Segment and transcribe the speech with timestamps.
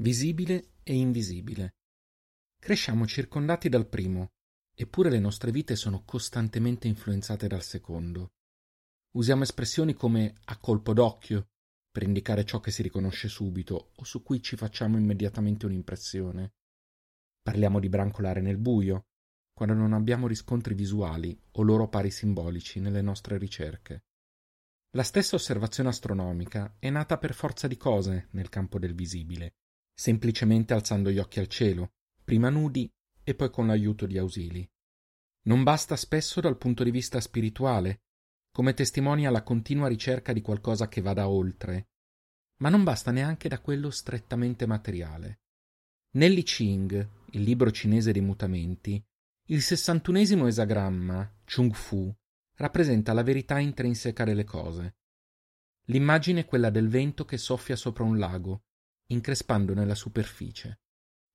[0.00, 1.74] visibile e invisibile.
[2.58, 4.28] Cresciamo circondati dal primo,
[4.74, 8.32] eppure le nostre vite sono costantemente influenzate dal secondo.
[9.16, 11.48] Usiamo espressioni come a colpo d'occhio
[11.90, 16.54] per indicare ciò che si riconosce subito o su cui ci facciamo immediatamente un'impressione.
[17.42, 19.08] Parliamo di brancolare nel buio,
[19.52, 24.04] quando non abbiamo riscontri visuali o loro pari simbolici nelle nostre ricerche.
[24.92, 29.56] La stessa osservazione astronomica è nata per forza di cose nel campo del visibile,
[30.00, 31.92] semplicemente alzando gli occhi al cielo,
[32.24, 32.90] prima nudi
[33.22, 34.66] e poi con l'aiuto di ausili.
[35.42, 38.04] Non basta spesso dal punto di vista spirituale,
[38.50, 41.88] come testimonia la continua ricerca di qualcosa che vada oltre,
[42.62, 45.40] ma non basta neanche da quello strettamente materiale.
[46.12, 49.04] Nell'I Ching, il libro cinese dei mutamenti,
[49.48, 52.10] il sessantunesimo esagramma, Chung Fu,
[52.54, 54.96] rappresenta la verità intrinseca delle cose.
[55.88, 58.62] L'immagine è quella del vento che soffia sopra un lago,
[59.10, 60.80] increspandone la superficie.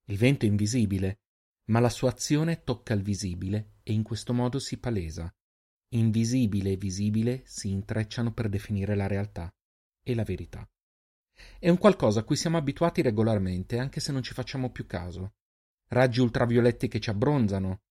[0.04, 1.20] Il vento è invisibile,
[1.66, 5.32] ma la sua azione tocca il visibile e in questo modo si palesa.
[5.90, 9.52] Invisibile e visibile si intrecciano per definire la realtà
[10.02, 10.68] e la verità.
[11.58, 15.34] È un qualcosa a cui siamo abituati regolarmente, anche se non ci facciamo più caso.
[15.88, 17.82] Raggi ultravioletti che ci abbronzano,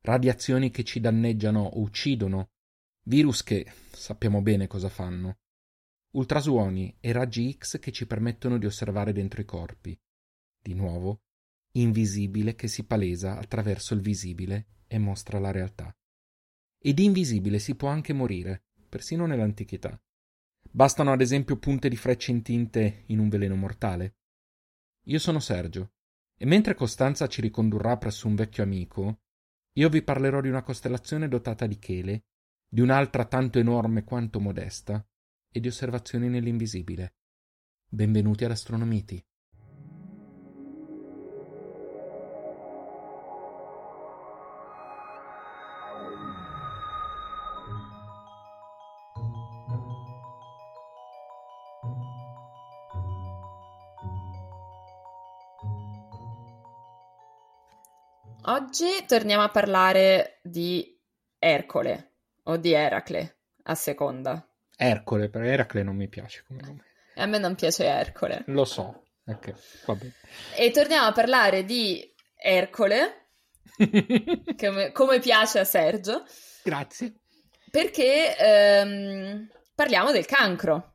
[0.00, 2.52] radiazioni che ci danneggiano o uccidono,
[3.02, 5.38] virus che sappiamo bene cosa fanno,
[6.16, 9.98] ultrasuoni e raggi X che ci permettono di osservare dentro i corpi.
[10.58, 11.20] Di nuovo,
[11.72, 15.94] invisibile che si palesa attraverso il visibile e mostra la realtà.
[16.78, 20.00] E di invisibile si può anche morire, persino nell'antichità.
[20.70, 24.16] Bastano ad esempio punte di frecce intinte in un veleno mortale.
[25.04, 25.92] Io sono Sergio,
[26.36, 29.20] e mentre Costanza ci ricondurrà presso un vecchio amico,
[29.74, 32.24] io vi parlerò di una costellazione dotata di chele,
[32.68, 35.06] di un'altra tanto enorme quanto modesta,
[35.56, 37.14] e di osservazioni nell'invisibile.
[37.88, 39.24] Benvenuti ad Astronomiti.
[58.42, 61.00] Oggi torniamo a parlare di
[61.38, 62.12] Ercole
[62.42, 64.46] o di Eracle, a seconda.
[64.76, 66.84] Ercole, per Eracle non mi piace come nome.
[67.14, 68.44] E a me non piace Ercole.
[68.48, 70.14] Lo so, ok, va bene.
[70.54, 73.28] E torniamo a parlare di Ercole,
[74.58, 76.24] come, come piace a Sergio.
[76.62, 77.14] Grazie.
[77.70, 80.94] Perché ehm, parliamo del cancro.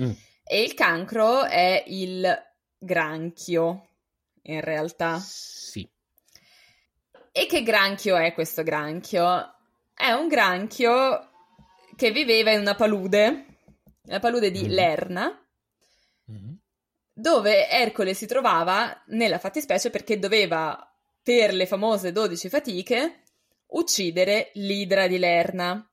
[0.00, 0.12] Mm.
[0.44, 2.26] E il cancro è il
[2.78, 3.88] granchio,
[4.42, 5.18] in realtà.
[5.18, 5.88] Sì.
[7.32, 9.52] E che granchio è questo granchio?
[9.92, 11.30] È un granchio
[11.96, 13.46] che viveva in una palude,
[14.04, 14.70] la palude di mm.
[14.70, 15.46] Lerna,
[16.30, 16.52] mm.
[17.12, 20.78] dove Ercole si trovava nella fattispecie perché doveva,
[21.22, 23.22] per le famose 12 fatiche,
[23.68, 25.88] uccidere l'idra di Lerna.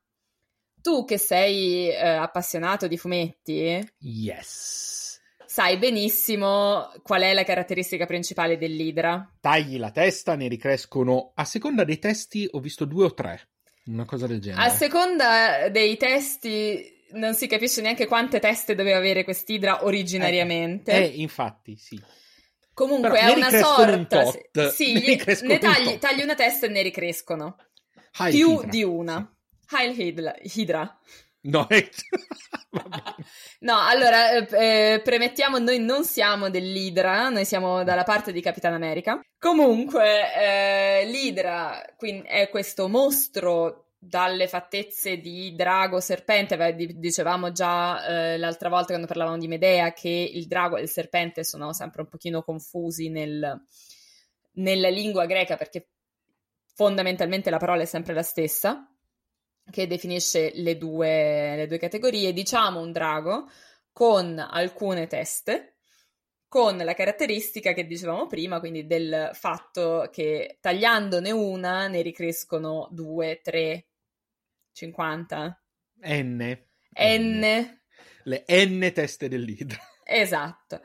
[0.81, 4.91] Tu che sei eh, appassionato di fumetti, yes
[5.51, 9.29] sai benissimo qual è la caratteristica principale dell'idra.
[9.41, 11.33] Tagli la testa, ne ricrescono.
[11.35, 13.49] A seconda dei testi ho visto due o tre,
[13.91, 14.63] una cosa del genere.
[14.63, 20.91] A seconda dei testi non si capisce neanche quante teste doveva avere quest'idra originariamente.
[20.91, 22.01] Eh, eh infatti, sì.
[22.73, 24.23] Comunque Però è una sorta.
[24.23, 27.57] Un sì, ne, gli, ne tagli, tagli, una testa e ne ricrescono.
[28.17, 28.67] Heil più Hydra.
[28.69, 29.35] di una.
[29.71, 30.99] Heil Hydra.
[31.43, 31.67] No,
[33.61, 38.73] no, allora eh, eh, premettiamo, noi non siamo dell'Idra, noi siamo dalla parte di Capitan
[38.73, 39.19] America.
[39.39, 48.69] Comunque, eh, l'Idra è questo mostro dalle fattezze di drago serpente, dicevamo già eh, l'altra
[48.69, 52.41] volta quando parlavamo di Medea che il drago e il serpente sono sempre un pochino
[52.41, 53.63] confusi nel,
[54.53, 55.89] nella lingua greca perché
[56.73, 58.90] fondamentalmente la parola è sempre la stessa
[59.69, 63.49] che definisce le due, le due categorie, diciamo un drago
[63.91, 65.75] con alcune teste,
[66.47, 73.39] con la caratteristica che dicevamo prima, quindi del fatto che tagliandone una ne ricrescono due,
[73.41, 73.87] tre,
[74.73, 75.61] cinquanta.
[76.03, 76.57] N.
[76.99, 77.79] N.
[78.23, 79.77] Le N teste dell'idra.
[80.03, 80.81] Esatto.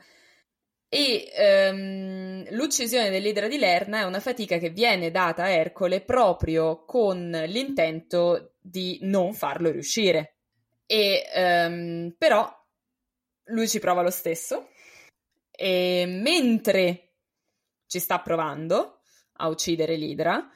[0.89, 1.31] E
[1.71, 7.29] um, l'uccisione dell'idra di Lerna è una fatica che viene data a Ercole proprio con
[7.47, 10.37] l'intento di non farlo riuscire.
[10.85, 12.49] E, um, però
[13.47, 14.69] lui ci prova lo stesso
[15.51, 17.13] e mentre
[17.87, 18.99] ci sta provando
[19.39, 20.49] a uccidere l'idra,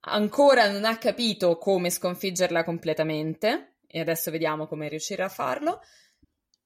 [0.00, 5.80] ancora non ha capito come sconfiggerla completamente e adesso vediamo come riuscire a farlo.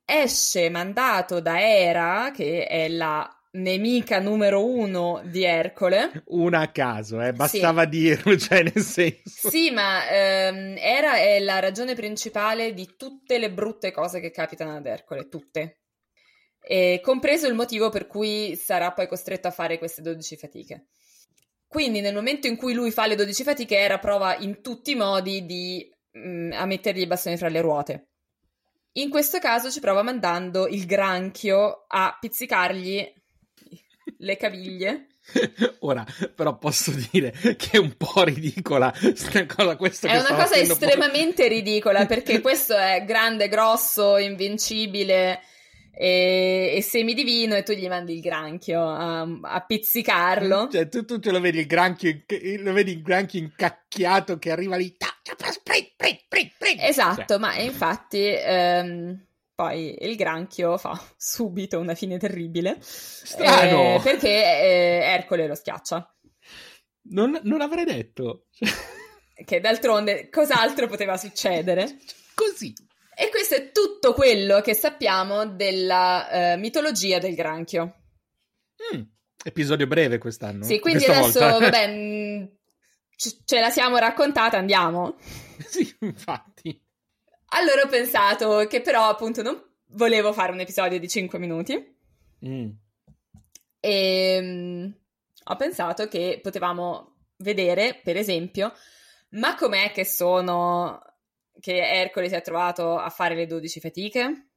[0.04, 6.24] Esce mandato da Era, che è la nemica numero uno di Ercole.
[6.26, 7.32] Una a caso, eh?
[7.32, 7.88] bastava sì.
[7.88, 9.48] dirlo, cioè nel senso.
[9.48, 14.76] Sì, ma ehm, Era è la ragione principale di tutte le brutte cose che capitano
[14.76, 15.80] ad Ercole, tutte.
[16.60, 20.86] E compreso il motivo per cui sarà poi costretto a fare queste 12 fatiche.
[21.66, 24.96] Quindi nel momento in cui lui fa le 12 fatiche, Era prova in tutti i
[24.96, 28.08] modi di, mh, mm, a mettergli i bastoni fra le ruote.
[28.96, 33.12] In questo caso ci prova mandando il granchio a pizzicargli
[34.18, 35.06] le caviglie.
[35.80, 36.04] Ora,
[36.34, 38.92] però posso dire che è un po' ridicola
[39.46, 41.56] cosa, questa È una cosa estremamente poi...
[41.56, 45.40] ridicola perché questo è grande, grosso, invincibile
[45.96, 50.68] e, e semidivino e tu gli mandi il granchio a, a pizzicarlo.
[50.70, 52.22] Cioè, tu, tu, tu, lo vedi il granchio,
[52.58, 54.94] lo vedi il granchio incacchiato che arriva lì.
[56.80, 62.76] Esatto, ma infatti ehm, poi il granchio fa subito una fine terribile.
[62.80, 63.96] Strano!
[63.96, 66.14] Eh, perché eh, Ercole lo schiaccia.
[67.10, 68.46] Non, non avrei detto.
[69.44, 71.98] che d'altronde cos'altro poteva succedere?
[72.34, 72.74] Così.
[73.16, 77.94] E questo è tutto quello che sappiamo della uh, mitologia del granchio.
[78.94, 79.02] Mm,
[79.44, 80.64] episodio breve quest'anno.
[80.64, 81.58] Sì, quindi adesso, volta.
[81.58, 82.44] vabbè, mm,
[83.16, 85.16] ce-, ce la siamo raccontata, andiamo.
[85.64, 86.80] sì, infatti.
[87.56, 91.96] Allora ho pensato che però appunto non volevo fare un episodio di 5 minuti.
[92.46, 92.70] Mm.
[93.78, 94.94] E um,
[95.44, 98.72] ho pensato che potevamo vedere, per esempio,
[99.30, 101.00] ma com'è che sono
[101.60, 104.48] che Ercole si è trovato a fare le 12 fatiche?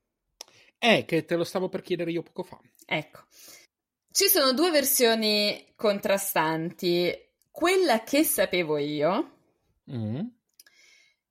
[0.79, 2.59] Eh, che te lo stavo per chiedere io poco fa.
[2.85, 3.21] Ecco.
[4.11, 7.15] Ci sono due versioni contrastanti.
[7.51, 9.31] Quella che sapevo io,
[9.91, 10.19] mm.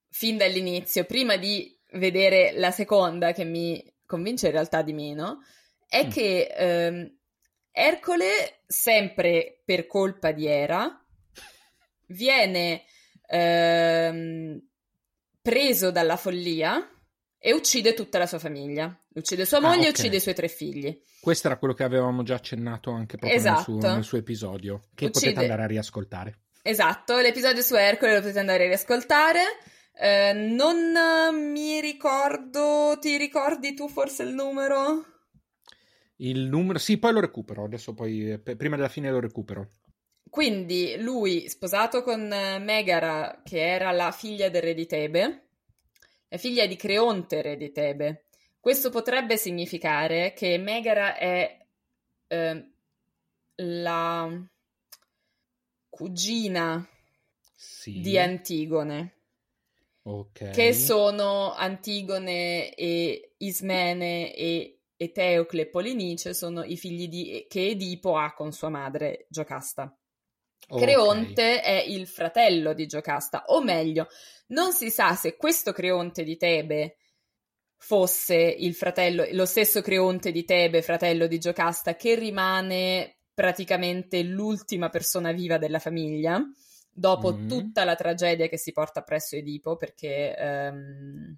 [0.09, 5.43] fin dall'inizio, prima di vedere la seconda, che mi convince in realtà di meno,
[5.89, 6.11] è mm.
[6.11, 7.17] che ehm,
[7.71, 11.05] Ercole, sempre per colpa di Era,
[12.07, 12.85] viene
[13.27, 14.66] ehm,
[15.47, 16.91] preso dalla follia
[17.39, 18.93] e uccide tutta la sua famiglia.
[19.15, 19.87] Uccide sua moglie ah, okay.
[19.87, 21.03] e uccide i suoi tre figli.
[21.21, 23.71] Questo era quello che avevamo già accennato anche proprio esatto.
[23.71, 25.27] nel, suo, nel, suo, episodio, che uccide...
[25.27, 26.39] potete andare a riascoltare.
[26.63, 29.43] Esatto, l'episodio su Ercole lo potete andare a riascoltare.
[29.97, 30.77] Eh, non
[31.53, 35.05] mi ricordo, ti ricordi tu forse il numero?
[36.17, 37.63] Il numero, sì, poi lo recupero.
[37.63, 39.71] Adesso poi, eh, prima della fine lo recupero.
[40.29, 45.47] Quindi lui, sposato con eh, Megara, che era la figlia del re di Tebe,
[46.29, 48.27] la figlia di Creonte, re di Tebe.
[48.61, 51.67] Questo potrebbe significare che Megara è
[52.27, 52.71] eh,
[53.57, 54.49] la
[55.89, 56.87] cugina
[57.55, 58.01] sì.
[58.01, 59.13] di Antigone.
[60.03, 60.53] Okay.
[60.53, 68.33] Che sono Antigone e Ismene e Eteocle Polinice, sono i figli di, che Edipo ha
[68.35, 69.97] con sua madre Giocasta.
[70.67, 71.59] Creonte okay.
[71.59, 74.09] è il fratello di Giocasta, o meglio,
[74.49, 76.97] non si sa se questo Creonte di Tebe
[77.77, 84.89] fosse il fratello, lo stesso Creonte di Tebe, fratello di Giocasta, che rimane praticamente l'ultima
[84.89, 86.43] persona viva della famiglia,
[86.91, 87.49] dopo mm.
[87.49, 90.35] tutta la tragedia che si porta presso Edipo, perché
[90.73, 91.37] um,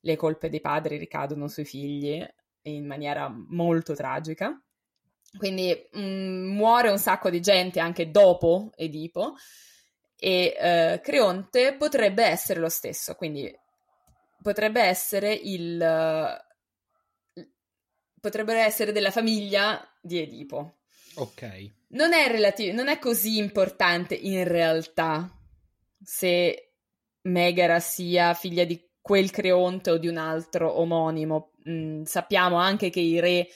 [0.00, 2.24] le colpe dei padri ricadono sui figli
[2.62, 4.62] in maniera molto tragica.
[5.36, 9.34] Quindi mh, mm, muore un sacco di gente anche dopo Edipo
[10.16, 10.54] e
[10.96, 13.54] uh, Creonte potrebbe essere lo stesso, quindi
[14.42, 16.36] potrebbe essere il...
[18.20, 20.78] potrebbero essere della famiglia di Edipo.
[21.16, 21.70] Ok.
[21.88, 25.30] Non è, relativo, non è così importante in realtà
[26.02, 26.72] se
[27.22, 31.52] Megara sia figlia di quel Creonte o di un altro omonimo.
[31.68, 33.48] Mm, sappiamo anche che i re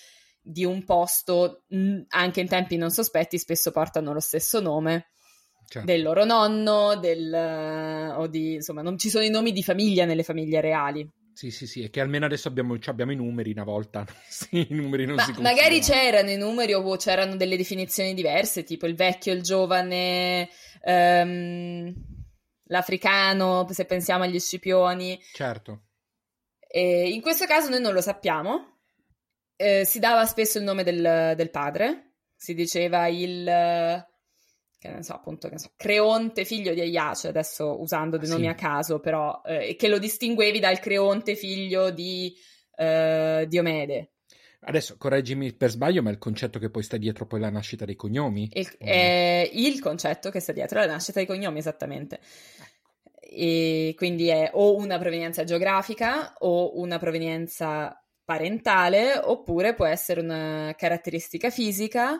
[0.42, 1.64] di un posto,
[2.08, 5.06] anche in tempi non sospetti, spesso portano lo stesso nome.
[5.68, 5.86] Certo.
[5.86, 7.32] Del loro nonno, del,
[8.16, 11.08] o di, insomma, non ci sono i nomi di famiglia nelle famiglie reali.
[11.34, 14.04] Sì, sì, sì, è che almeno adesso abbiamo, abbiamo i numeri una volta.
[14.28, 18.64] sì, i numeri non Ma si Magari c'erano i numeri o c'erano delle definizioni diverse,
[18.64, 20.50] tipo il vecchio, il giovane,
[20.84, 21.94] um,
[22.64, 25.18] l'africano, se pensiamo agli scipioni.
[25.32, 25.84] Certo.
[26.68, 28.71] E in questo caso noi non lo sappiamo,
[29.62, 34.06] eh, si dava spesso il nome del, del padre, si diceva il
[34.82, 38.48] che ne so, appunto, che so, Creonte, figlio di Aiace, adesso usando dei nomi sì.
[38.48, 42.34] a caso, però, eh, che lo distinguevi dal Creonte, figlio di
[42.74, 44.14] eh, Diomede.
[44.62, 47.94] Adesso correggimi per sbaglio, ma il concetto che poi sta dietro poi la nascita dei
[47.94, 48.50] cognomi?
[48.52, 52.18] Il, è il concetto che sta dietro la nascita dei cognomi, esattamente.
[53.20, 58.01] E quindi è o una provenienza geografica o una provenienza
[58.32, 62.18] parentale oppure può essere una caratteristica fisica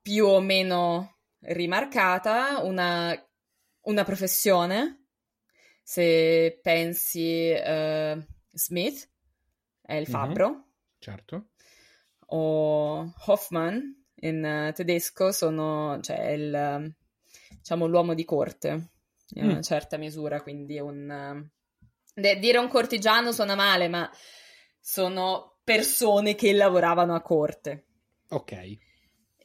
[0.00, 3.14] più o meno rimarcata, una,
[3.82, 5.08] una professione.
[5.82, 8.18] Se pensi uh,
[8.50, 9.10] Smith,
[9.82, 10.48] è il fabbro.
[10.48, 10.60] Mm-hmm.
[10.98, 11.48] Certo.
[12.28, 16.94] O Hoffman in uh, tedesco sono, cioè, il,
[17.58, 18.68] diciamo, l'uomo di corte
[19.34, 19.50] in mm.
[19.50, 21.46] una certa misura, quindi un...
[22.14, 24.10] De- dire un cortigiano suona male, ma
[24.80, 27.86] sono persone che lavoravano a corte.
[28.30, 28.78] Ok.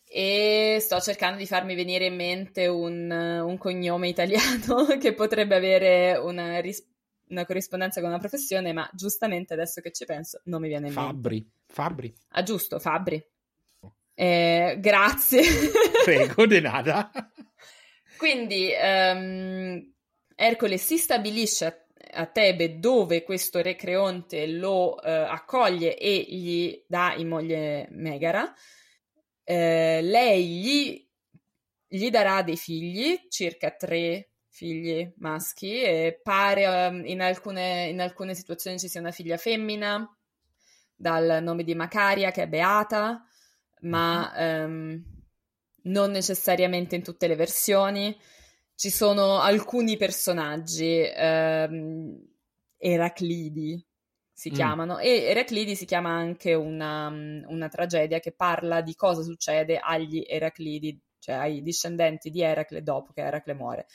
[0.07, 6.17] E sto cercando di farmi venire in mente un, un cognome italiano che potrebbe avere
[6.17, 6.87] una, ris-
[7.29, 10.93] una, corrispondenza con una professione, ma giustamente adesso che ci penso non mi viene in
[10.93, 11.11] mente.
[11.67, 12.15] Fabbri.
[12.29, 13.23] Ah, giusto, Fabbri.
[14.13, 15.41] Eh, grazie.
[16.05, 17.11] Prego, di nada.
[18.17, 19.93] Quindi um,
[20.35, 21.84] Ercole si stabilisce
[22.15, 28.43] a Tebe dove questo re Creonte lo uh, accoglie e gli dà in moglie Megara.
[28.43, 31.07] Uh, lei gli,
[31.87, 38.33] gli, darà dei figli, circa tre figli maschi, e pare um, in, alcune, in alcune
[38.33, 40.09] situazioni ci sia una figlia femmina
[40.95, 43.23] dal nome di Macaria che è beata,
[43.81, 45.03] ma um,
[45.83, 48.17] non necessariamente in tutte le versioni.
[48.75, 52.19] Ci sono alcuni personaggi, ehm,
[52.77, 53.83] Eraclidi
[54.37, 54.53] si mm.
[54.53, 60.25] chiamano, e Eraclidi si chiama anche una, una, tragedia che parla di cosa succede agli
[60.27, 63.85] Eraclidi, cioè ai discendenti di Eracle dopo che Eracle muore.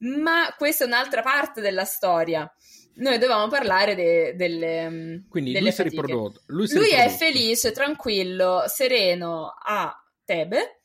[0.00, 2.50] Ma questa è un'altra parte della storia.
[2.96, 5.24] Noi dovevamo parlare de, delle.
[5.30, 9.94] Quindi delle lui, si riprodotto, lui, si lui è felice, tranquillo, sereno a
[10.26, 10.82] Tebe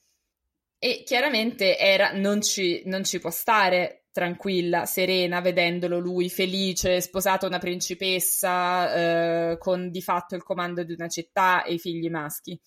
[0.83, 7.45] e chiaramente era, non, ci, non ci può stare tranquilla, serena, vedendolo lui felice, sposato
[7.45, 12.09] a una principessa, eh, con di fatto il comando di una città e i figli
[12.09, 12.59] maschi.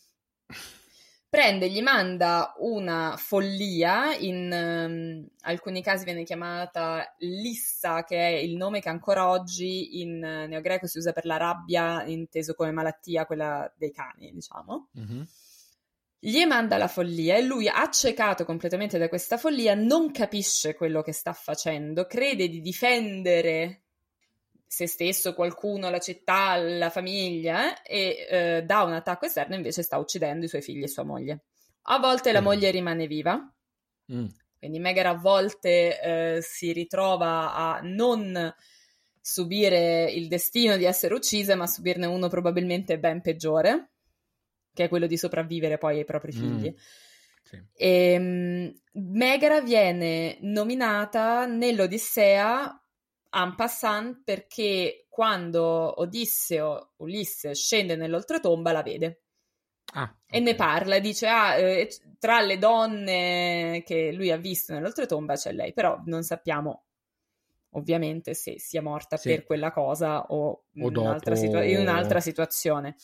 [1.28, 8.54] Prende, gli manda una follia, in um, alcuni casi viene chiamata Lissa, che è il
[8.54, 13.68] nome che ancora oggi in neogreco si usa per la rabbia, inteso come malattia, quella
[13.76, 14.90] dei cani, diciamo.
[14.96, 15.22] Mm-hmm
[16.26, 21.12] gli manda la follia e lui, accecato completamente da questa follia, non capisce quello che
[21.12, 23.82] sta facendo, crede di difendere
[24.66, 29.82] se stesso, qualcuno, la città, la famiglia eh, e eh, da un attacco esterno invece
[29.82, 31.44] sta uccidendo i suoi figli e sua moglie.
[31.88, 32.44] A volte la mm.
[32.44, 33.54] moglie rimane viva,
[34.10, 34.26] mm.
[34.58, 38.50] quindi Megara a volte eh, si ritrova a non
[39.20, 43.90] subire il destino di essere uccisa, ma a subirne uno probabilmente ben peggiore
[44.74, 46.38] che è quello di sopravvivere poi ai propri mm.
[46.38, 46.68] figli.
[46.68, 46.76] Mm.
[47.42, 47.62] Sì.
[47.76, 48.72] E, um,
[49.12, 52.82] Megara viene nominata nell'Odissea
[53.30, 59.20] en passant perché quando Odisseo, Ulisse, scende nell'oltretomba la vede.
[59.94, 60.38] Ah, okay.
[60.38, 61.88] E ne parla, dice, ah, eh,
[62.18, 66.86] tra le donne che lui ha visto nell'oltretomba c'è lei, però non sappiamo
[67.76, 69.28] ovviamente se sia morta sì.
[69.28, 72.96] per quella cosa o, o in, un'altra situa- in un'altra situazione.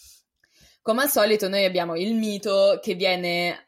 [0.83, 3.67] Come al solito noi abbiamo il mito che viene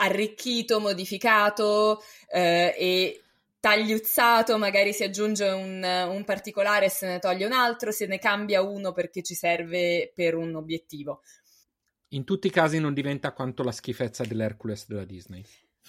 [0.00, 3.22] arricchito, modificato eh, e
[3.60, 8.18] tagliuzzato, magari si aggiunge un, un, particolare e se ne toglie un altro, se ne
[8.18, 11.22] cambia uno perché ci serve per un obiettivo.
[12.12, 15.44] In tutti i casi non diventa quanto la schifezza dell'Hercules della Disney.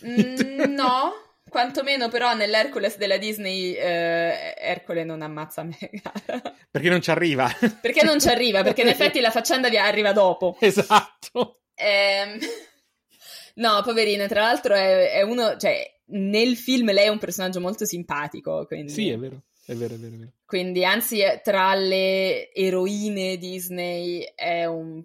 [0.05, 1.13] Mm, no,
[1.49, 6.41] quantomeno però nell'Hercules della Disney eh, Ercole non ammazza Megara.
[6.71, 7.49] Perché non ci arriva.
[7.81, 10.55] perché non ci arriva, perché in effetti la faccenda arriva dopo.
[10.59, 11.61] Esatto.
[11.75, 12.39] Ehm...
[13.55, 17.85] No, poverina, tra l'altro è, è, uno, cioè, nel film lei è un personaggio molto
[17.85, 18.91] simpatico, quindi...
[18.91, 19.41] Sì, è vero.
[19.65, 20.31] È vero, è vero, è vero.
[20.45, 25.03] Quindi, anzi, tra le eroine Disney è un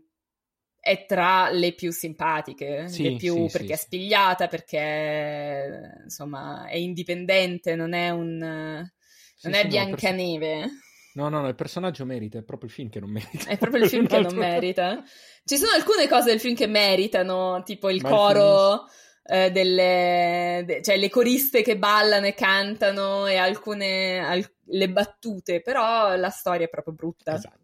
[0.84, 6.66] è tra le più simpatiche, sì, le più, sì, perché sì, è spigliata, perché insomma
[6.66, 10.68] è indipendente, non è un non è Biancaneve.
[11.14, 13.48] No, no, no, il personaggio merita, è proprio il film che non merita.
[13.48, 15.02] È proprio il film che non merita.
[15.42, 18.86] Ci sono alcune cose del film che meritano, tipo il Ma coro
[19.24, 25.62] eh, delle de- cioè le coriste che ballano e cantano e alcune al- le battute,
[25.62, 27.36] però la storia è proprio brutta.
[27.36, 27.63] Esatto.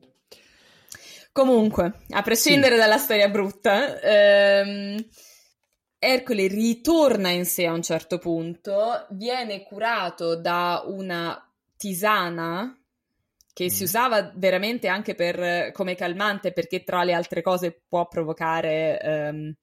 [1.32, 2.80] Comunque, a prescindere sì.
[2.80, 5.04] dalla storia brutta, ehm,
[6.02, 11.38] Ercole ritorna in sé a un certo punto, viene curato da una
[11.76, 12.74] tisana
[13.52, 13.68] che mm.
[13.68, 19.54] si usava veramente anche per, come calmante perché tra le altre cose può provocare ehm,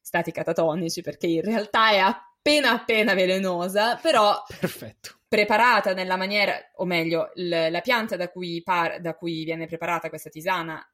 [0.00, 5.20] stati catatonici perché in realtà è appena appena velenosa, però Perfetto.
[5.28, 10.08] preparata nella maniera, o meglio, l- la pianta da cui, par- da cui viene preparata
[10.08, 10.84] questa tisana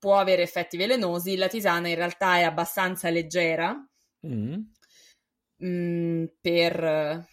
[0.00, 3.76] può avere effetti velenosi, la tisana in realtà è abbastanza leggera
[4.26, 4.54] Mm.
[5.64, 7.26] mm, per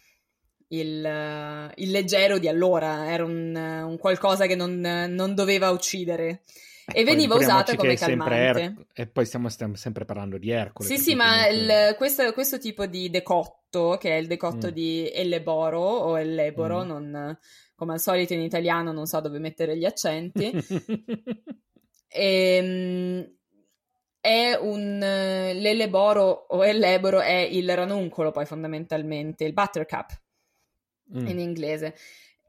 [0.68, 6.42] il, il leggero di allora, era un, un qualcosa che non, non doveva uccidere.
[6.90, 8.60] E veniva usata come sempre calmante.
[8.62, 10.88] Er- e poi stiamo, stiamo sempre parlando di Ercole.
[10.88, 14.70] Sì, sì, ma il- questo, questo tipo di decotto, che è il decotto Mm.
[14.70, 16.86] di Elleboro o Elleboro, Mm.
[16.88, 17.38] non-
[17.74, 20.50] come al solito in italiano non so dove mettere gli accenti,
[22.08, 23.36] Ehm,
[24.20, 30.20] è un l'Elleboro o Elleboro è il ranuncolo poi fondamentalmente, il buttercup
[31.16, 31.26] Mm.
[31.26, 31.94] in inglese.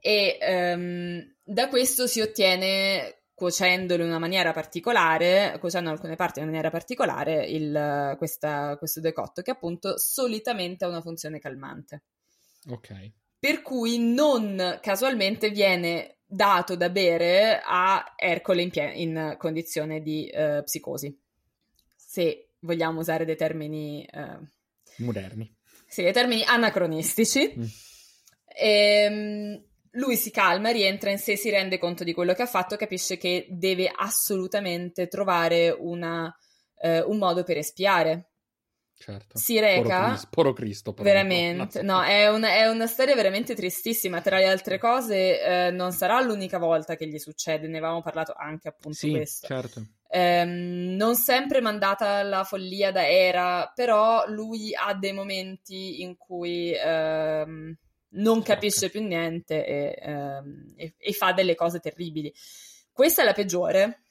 [0.01, 6.46] E ehm, da questo si ottiene, cuocendolo in una maniera particolare, cuocendo alcune parti in
[6.46, 12.04] una maniera particolare, il- questa- questo decotto che appunto solitamente ha una funzione calmante.
[12.70, 13.12] Ok.
[13.39, 20.27] Per cui non casualmente viene dato da bere a Ercole in, pie- in condizione di
[20.27, 21.17] eh, psicosi.
[21.95, 24.38] Se vogliamo usare dei termini, eh,
[24.98, 25.51] Moderni.
[25.88, 27.55] sì, dei termini anacronistici.
[27.57, 27.63] Mm.
[28.55, 32.75] Ehm, lui si calma, rientra in sé, si rende conto di quello che ha fatto,
[32.75, 36.33] capisce che deve assolutamente trovare una,
[36.81, 38.29] eh, un modo per espiare.
[39.01, 39.38] Certo.
[39.38, 41.13] Si reca- Poro Cristo, proprio.
[41.13, 44.20] Veramente, no, è, un- è una storia veramente tristissima.
[44.20, 48.34] Tra le altre cose, eh, non sarà l'unica volta che gli succede, ne avevamo parlato
[48.38, 49.48] anche appunto Sì, questo.
[49.48, 49.86] certo.
[50.12, 56.74] Ehm, non sempre mandata alla follia da Era, però lui ha dei momenti in cui
[56.75, 57.74] ehm,
[58.10, 62.34] non capisce più niente e, ehm, e- e fa delle cose terribili.
[62.91, 64.01] Questa è la peggiore.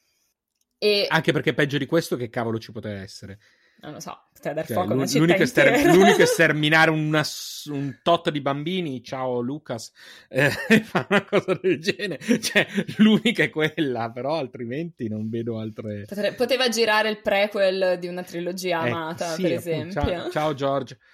[0.79, 3.37] E Anche perché peggio di questo che cavolo ci poteva essere.
[3.81, 7.23] Non lo so, poteva dar Cioè, fuoco città l'unico, ester- l'unico esterminare una
[7.65, 9.91] un tot di bambini, ciao Lucas,
[10.27, 10.49] eh,
[10.83, 12.39] fa una cosa del genere.
[12.39, 12.67] Cioè,
[12.97, 16.05] l'unica è quella, però altrimenti non vedo altre...
[16.07, 20.01] Potre- Poteva girare il prequel di una trilogia Eh, amata, sì, per esempio.
[20.01, 20.97] Ciao, ciao, George.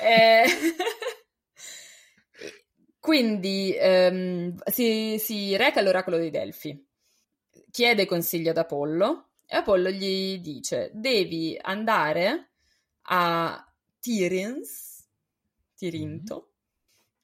[0.00, 0.44] Eh,
[2.98, 6.84] Quindi ehm, si, si reca all'oracolo dei Delfi,
[7.70, 12.50] chiede consiglio ad Apollo e Apollo gli dice: Devi andare
[13.02, 15.06] a Tirins,
[15.74, 16.52] Tirinto,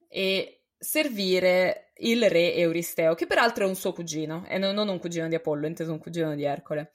[0.08, 4.98] e servire il re Euristeo, che peraltro è un suo cugino, e non, non un
[4.98, 6.92] cugino di Apollo, inteso un cugino di Ercole,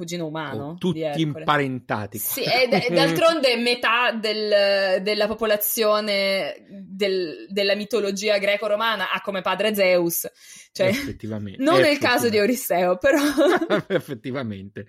[0.00, 0.76] cugino umano.
[0.78, 2.16] Tutti imparentati.
[2.18, 10.26] Sì, e d'altronde metà del- della popolazione del- della mitologia greco-romana ha come padre Zeus,
[10.72, 11.62] cioè effettivamente.
[11.62, 13.18] non nel caso di Euristeo, però
[13.88, 14.86] effettivamente.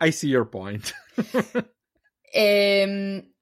[0.00, 0.92] I see your point.
[2.36, 3.32] Ehm,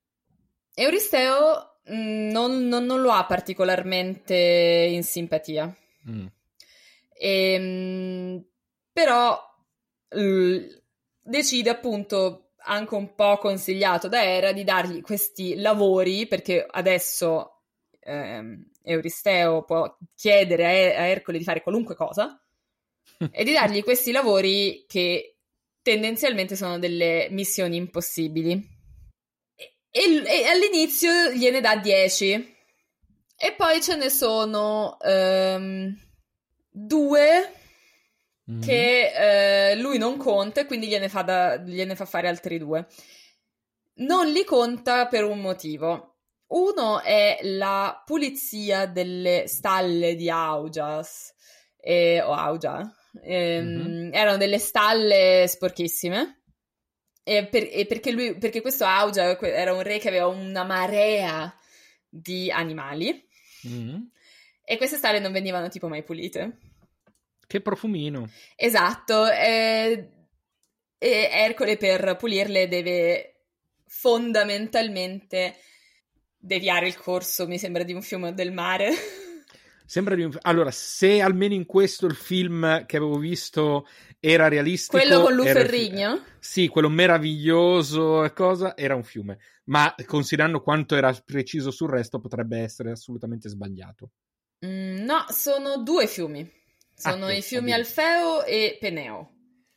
[0.74, 5.74] Euristeo mh, non, non- non lo ha particolarmente in simpatia.
[6.10, 6.26] Mm.
[7.18, 8.44] Ehm,
[8.92, 9.40] però
[10.10, 10.66] l-
[11.22, 17.62] decide appunto anche un po' consigliato da Era di dargli questi lavori perché adesso
[18.00, 22.40] ehm, Euristeo può chiedere a, E- a Ercole di fare qualunque cosa
[23.30, 25.36] e di dargli questi lavori che
[25.82, 28.80] tendenzialmente sono delle missioni impossibili.
[29.54, 32.56] E, e- e all'inizio gliene dà 10
[33.36, 35.96] e poi ce ne sono ehm,
[36.70, 37.56] due
[38.50, 38.60] Mm.
[38.60, 39.41] che eh,
[39.92, 42.86] lui non conta e quindi gliene fa, da- gliene fa fare altri due.
[43.94, 46.16] Non li conta per un motivo.
[46.48, 51.34] Uno è la pulizia delle stalle di Augias,
[51.78, 52.80] eh, o Augia.
[53.22, 54.10] Ehm, Mhm.
[54.14, 56.42] Erano delle stalle sporchissime.
[57.24, 61.54] E, per- perché, lui, perché questo Augia era un re che aveva una marea
[62.08, 63.28] di animali
[63.68, 64.02] Mm.
[64.64, 66.58] e queste stalle non venivano tipo mai pulite.
[67.52, 68.30] Che profumino.
[68.56, 70.08] Esatto, eh,
[70.96, 73.42] e Ercole per pulirle deve
[73.84, 75.56] fondamentalmente
[76.34, 78.88] deviare il corso, mi sembra, di un fiume o del mare.
[79.84, 80.34] Sembra di un...
[80.40, 83.86] Allora, se almeno in questo il film che avevo visto
[84.18, 84.96] era realistico...
[84.96, 86.24] Quello con Lu era Ferrigno?
[86.38, 89.38] Sì, quello meraviglioso e cosa, era un fiume.
[89.64, 94.12] Ma considerando quanto era preciso sul resto, potrebbe essere assolutamente sbagliato.
[94.64, 96.60] Mm, no, sono due fiumi.
[97.10, 97.72] Sono Ah, i sì, fiumi.
[97.72, 99.30] Alfeo e Peneo.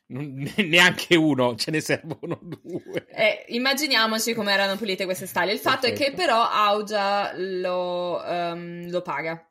[0.08, 3.08] Non- neanche uno, ce ne servono due.
[3.10, 5.52] Eh, immaginiamoci come erano pulite queste stalle.
[5.54, 6.18] Il fatto è che Perfetto.
[6.18, 9.44] però Augia lo, ehm, lo paga.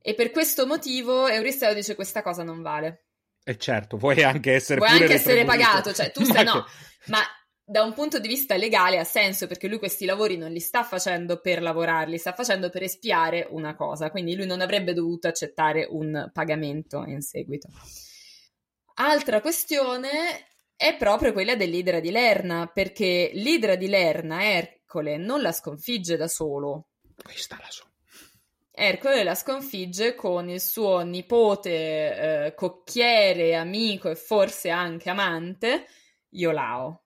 [0.00, 3.02] E per questo motivo Euristeo dice questa cosa non vale.
[3.44, 6.64] E certo, vuoi anche essere Vuoi anche essere pagato, cioè tu che- no,
[7.06, 7.18] ma
[7.68, 10.84] da un punto di vista legale ha senso perché lui questi lavori non li sta
[10.84, 15.26] facendo per lavorarli, li sta facendo per espiare una cosa, quindi lui non avrebbe dovuto
[15.26, 17.68] accettare un pagamento in seguito.
[18.98, 25.50] Altra questione è proprio quella dell'Idra di Lerna, perché l'Idra di Lerna, Ercole, non la
[25.50, 26.90] sconfigge da solo.
[27.20, 27.84] Questa la so.
[28.70, 31.70] Ercole la sconfigge con il suo nipote,
[32.44, 35.86] eh, cocchiere, amico e forse anche amante,
[36.28, 37.05] Iolao.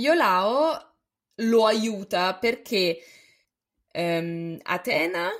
[0.00, 0.94] Iolao
[1.36, 2.98] lo aiuta perché
[3.92, 5.30] ehm, Atena,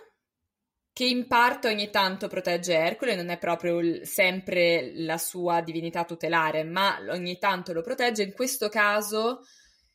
[0.92, 6.04] che in parte ogni tanto protegge Ercole, non è proprio il, sempre la sua divinità
[6.04, 9.40] tutelare, ma ogni tanto lo protegge, in questo caso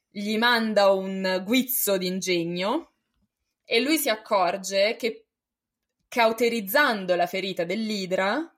[0.10, 2.94] gli manda un guizzo d'ingegno
[3.66, 5.28] e lui si accorge che
[6.08, 8.50] cauterizzando la ferita dell'idra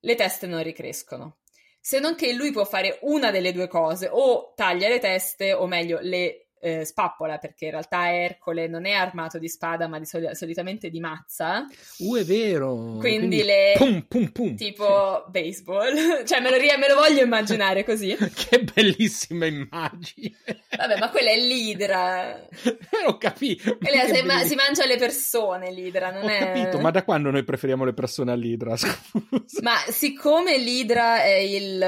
[0.00, 1.38] le teste non ricrescono.
[1.86, 5.66] Se non che lui può fare una delle due cose, o taglia le teste, o
[5.66, 10.06] meglio, le eh, spappola, perché in realtà Ercole non è armato di spada, ma di
[10.06, 11.66] soli- solitamente di mazza.
[11.98, 12.74] Uh, è vero!
[12.98, 13.74] Quindi, Quindi le...
[13.76, 14.56] Pum, pum, pum.
[14.56, 16.24] Tipo baseball.
[16.24, 18.16] cioè, me lo, me lo, voglio immaginare così.
[18.34, 20.32] che bellissima immagine!
[20.74, 22.48] Vabbè, ma quella è l'idra.
[23.06, 23.76] Ho capito.
[23.82, 26.38] Si, ma- si, mangia le persone l'idra, non Ho è...
[26.38, 28.74] capito, ma da quando noi preferiamo le persone all'idra?
[28.74, 29.60] Scusa.
[29.60, 31.78] Ma siccome l'idra è il...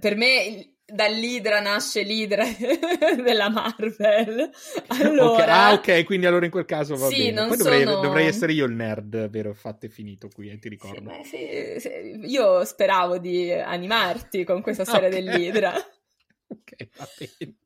[0.00, 2.44] Per me dall'Idra nasce l'Idra
[3.22, 4.50] della Marvel.
[4.88, 5.48] Allora, okay.
[5.48, 7.46] Ah, ok, quindi allora in quel caso va sì, bene.
[7.48, 8.00] Poi dovrei, sono...
[8.00, 9.52] dovrei, essere io il nerd, vero?
[9.52, 11.10] Fatto e finito qui, eh, ti ricordo.
[11.24, 11.90] Sì, sì.
[12.24, 15.22] Io speravo di animarti con questa storia okay.
[15.22, 15.74] dell'Idra.
[16.48, 17.56] ok, va bene.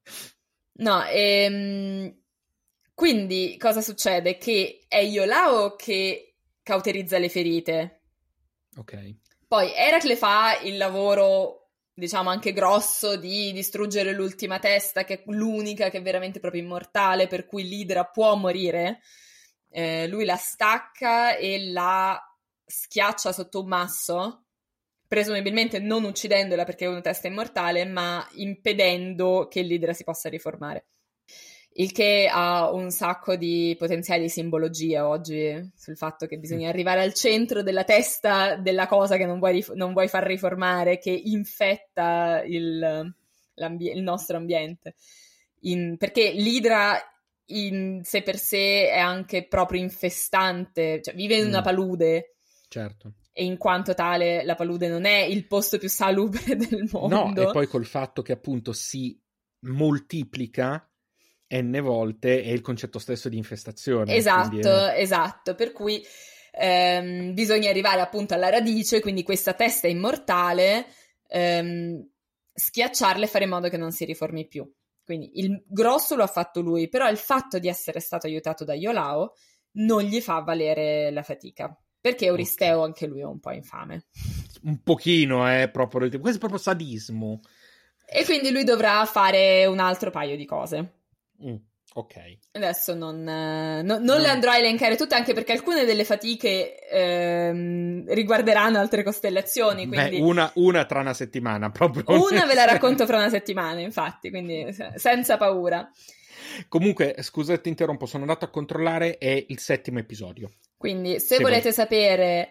[0.74, 2.16] No, ehm...
[2.94, 4.36] quindi cosa succede?
[4.36, 8.00] Che è Iolao che cauterizza le ferite.
[8.76, 9.14] Ok.
[9.46, 11.61] Poi Eracle fa il lavoro
[12.02, 17.28] diciamo anche grosso di distruggere l'ultima testa, che è l'unica che è veramente proprio immortale,
[17.28, 19.02] per cui l'Idra può morire.
[19.70, 22.20] Eh, lui la stacca e la
[22.66, 24.46] schiaccia sotto un masso,
[25.06, 30.86] presumibilmente non uccidendola perché è una testa immortale, ma impedendo che l'Idra si possa riformare
[31.74, 37.14] il che ha un sacco di potenziali simbologie oggi sul fatto che bisogna arrivare al
[37.14, 42.42] centro della testa della cosa che non vuoi, rif- non vuoi far riformare, che infetta
[42.44, 43.14] il,
[43.54, 44.94] il nostro ambiente.
[45.60, 46.98] In, perché l'idra
[47.46, 51.64] in sé per sé è anche proprio infestante, cioè vive in una mm.
[51.64, 52.34] palude.
[52.68, 53.14] Certo.
[53.32, 57.32] E in quanto tale la palude non è il posto più salubre del mondo.
[57.32, 59.18] No, e poi col fatto che appunto si
[59.60, 60.86] moltiplica
[61.60, 64.14] n volte è il concetto stesso di infestazione.
[64.14, 65.00] Esatto, è...
[65.00, 66.02] esatto, per cui
[66.52, 70.86] ehm, bisogna arrivare appunto alla radice, quindi questa testa immortale,
[71.28, 72.08] ehm,
[72.54, 74.70] schiacciarla e fare in modo che non si riformi più.
[75.04, 78.74] Quindi il grosso lo ha fatto lui, però il fatto di essere stato aiutato da
[78.74, 79.34] Iolao
[79.72, 81.76] non gli fa valere la fatica.
[82.00, 82.86] Perché Euristeo okay.
[82.86, 84.06] anche lui è un po' infame.
[84.62, 86.08] Un pochino, eh, proprio.
[86.08, 87.40] Questo è proprio sadismo.
[88.04, 91.01] E quindi lui dovrà fare un altro paio di cose.
[91.44, 91.56] Mm,
[91.94, 92.14] ok.
[92.52, 96.78] Adesso non, eh, no, non le andrò a elencare tutte, anche perché alcune delle fatiche
[96.88, 99.86] ehm, riguarderanno altre costellazioni.
[99.86, 100.18] Quindi...
[100.18, 102.04] Beh, una, una, tra una settimana, proprio.
[102.06, 105.90] Una ve la racconto fra una settimana, infatti, quindi senza paura.
[106.68, 110.50] Comunque, scusa ti interrompo, sono andato a controllare, è il settimo episodio.
[110.76, 111.72] Quindi, se, se volete voi...
[111.72, 112.50] sapere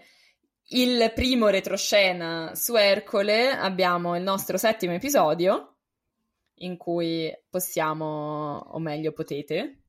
[0.74, 5.72] il primo retroscena su Ercole, abbiamo il nostro settimo episodio
[6.62, 9.84] in cui possiamo, o meglio potete,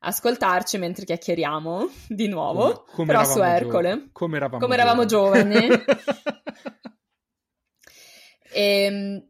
[0.00, 3.96] ascoltarci mentre chiacchieriamo di nuovo, come, come però su Ercole.
[3.96, 5.68] Gio- come eravamo, come eravamo giovani.
[8.52, 9.28] e, ehm,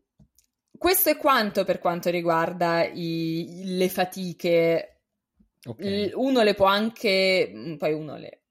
[0.76, 4.88] questo è quanto per quanto riguarda i, le fatiche.
[5.66, 6.10] Okay.
[6.12, 8.43] Uno le può anche, poi uno le,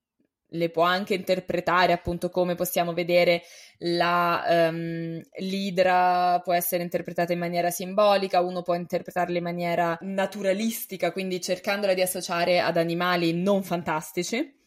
[0.54, 3.44] le può anche interpretare appunto come possiamo vedere
[3.80, 11.12] la, um, l'idra può essere interpretata in maniera simbolica, uno può interpretarla in maniera naturalistica,
[11.12, 14.62] quindi cercandola di associare ad animali non fantastici,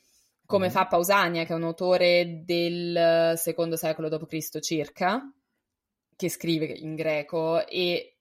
[0.44, 0.70] come mm.
[0.70, 4.61] fa Pausania, che è un autore del secondo secolo d.C.
[4.61, 5.22] circa,
[6.14, 8.16] che scrive in greco e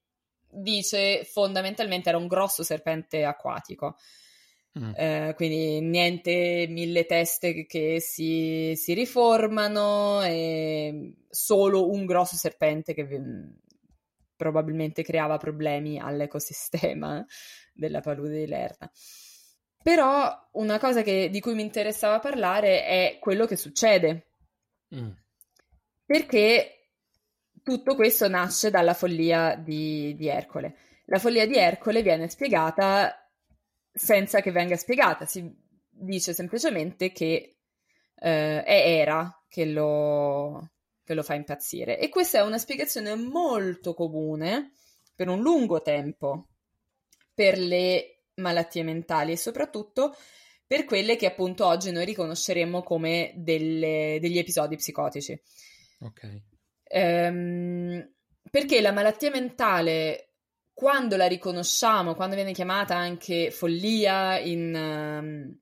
[0.48, 3.96] dice fondamentalmente era un grosso serpente acquatico.
[4.78, 4.92] Mm.
[4.94, 13.04] Eh, quindi niente mille teste che si, si riformano, e solo un grosso serpente che
[13.04, 13.48] mm,
[14.36, 17.24] probabilmente creava problemi all'ecosistema
[17.72, 18.90] della palude di Lerna.
[19.82, 24.32] Però una cosa che, di cui mi interessava parlare è quello che succede.
[24.94, 25.10] Mm.
[26.04, 26.88] Perché
[27.62, 30.76] tutto questo nasce dalla follia di, di Ercole.
[31.06, 33.25] La follia di Ercole viene spiegata
[33.96, 35.50] senza che venga spiegata, si
[35.88, 37.56] dice semplicemente che
[38.14, 40.70] eh, è Era che lo,
[41.02, 41.98] che lo fa impazzire.
[41.98, 44.72] E questa è una spiegazione molto comune
[45.14, 46.48] per un lungo tempo
[47.34, 50.14] per le malattie mentali e soprattutto
[50.66, 55.40] per quelle che appunto oggi noi riconosceremo come delle, degli episodi psicotici.
[56.00, 56.42] Ok.
[56.82, 58.12] Ehm,
[58.50, 60.34] perché la malattia mentale,
[60.76, 65.58] quando la riconosciamo, quando viene chiamata anche follia in, um,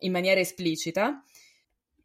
[0.00, 1.24] in maniera esplicita,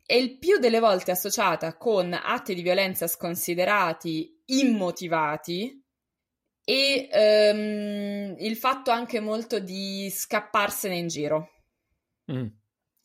[0.06, 5.84] è il più delle volte associata con atti di violenza sconsiderati, immotivati
[6.63, 11.49] e um, il fatto anche molto di scapparsene in giro.
[12.32, 12.47] Mm.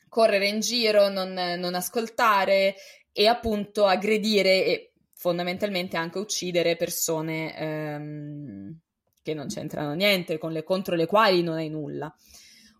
[0.08, 2.76] Correre in giro, non, non, ascoltare
[3.10, 8.80] e appunto aggredire e fondamentalmente anche uccidere persone um,
[9.28, 12.14] che non c'entrano niente, le, contro le quali non hai nulla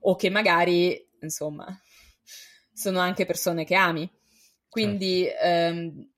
[0.00, 1.66] o che magari, insomma,
[2.72, 4.10] sono anche persone che ami.
[4.66, 5.74] Quindi certo.
[5.74, 6.10] um,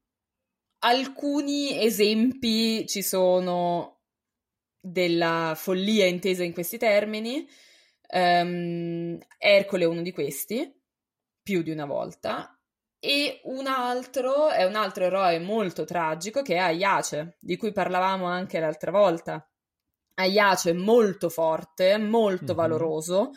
[0.80, 4.02] alcuni esempi ci sono
[4.78, 7.44] della follia intesa in questi termini.
[8.12, 10.72] Um, Ercole è uno di questi,
[11.42, 12.56] più di una volta,
[13.00, 18.26] e un altro è un altro eroe molto tragico che è Aiace, di cui parlavamo
[18.26, 19.44] anche l'altra volta.
[20.20, 22.54] Aiace è molto forte, molto mm-hmm.
[22.54, 23.30] valoroso,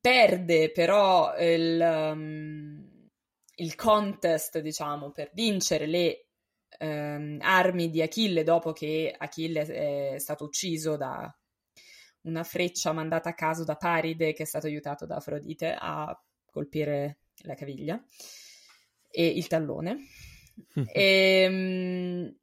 [0.00, 3.08] perde però il, um,
[3.56, 6.26] il, contest, diciamo, per vincere le
[6.78, 11.34] um, armi di Achille dopo che Achille è stato ucciso da
[12.22, 17.18] una freccia mandata a caso da Paride che è stato aiutato da Afrodite a colpire
[17.42, 18.02] la caviglia
[19.10, 19.96] e il tallone.
[20.92, 22.36] e, um,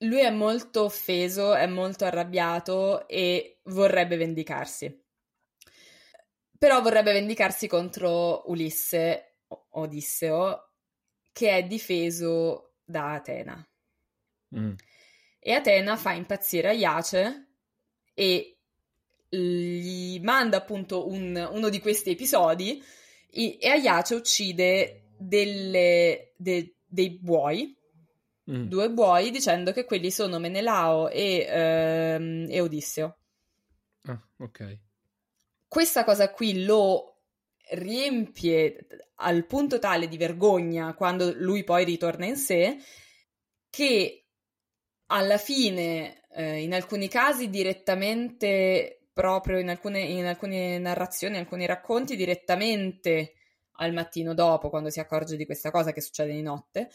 [0.00, 4.98] lui è molto offeso, è molto arrabbiato e vorrebbe vendicarsi.
[6.56, 9.38] Però vorrebbe vendicarsi contro Ulisse,
[9.70, 10.72] Odisseo,
[11.32, 13.68] che è difeso da Atena.
[14.56, 14.72] Mm.
[15.38, 17.48] E Atena fa impazzire Aiace
[18.14, 18.58] e
[19.28, 22.82] gli manda appunto un, uno di questi episodi
[23.30, 27.74] e, e Aiace uccide delle, de, dei buoi,
[28.50, 28.66] mm.
[28.66, 33.16] due buoi, dicendo che quelli sono Menelao e, ehm, e Odisseo.
[34.02, 34.78] Ah, ok.
[35.68, 37.10] Questa cosa qui lo
[37.70, 38.86] riempie
[39.16, 42.78] al punto tale di vergogna quando lui poi ritorna in sé
[43.68, 44.24] che
[45.06, 51.66] alla fine, eh, in alcuni casi direttamente, proprio in alcune, in alcune narrazioni, in alcuni
[51.66, 53.34] racconti, direttamente
[53.74, 56.90] al mattino dopo, quando si accorge di questa cosa che succede di notte.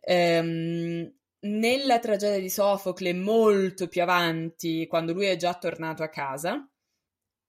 [0.00, 6.68] Ehm, nella tragedia di Sofocle, molto più avanti, quando lui è già tornato a casa,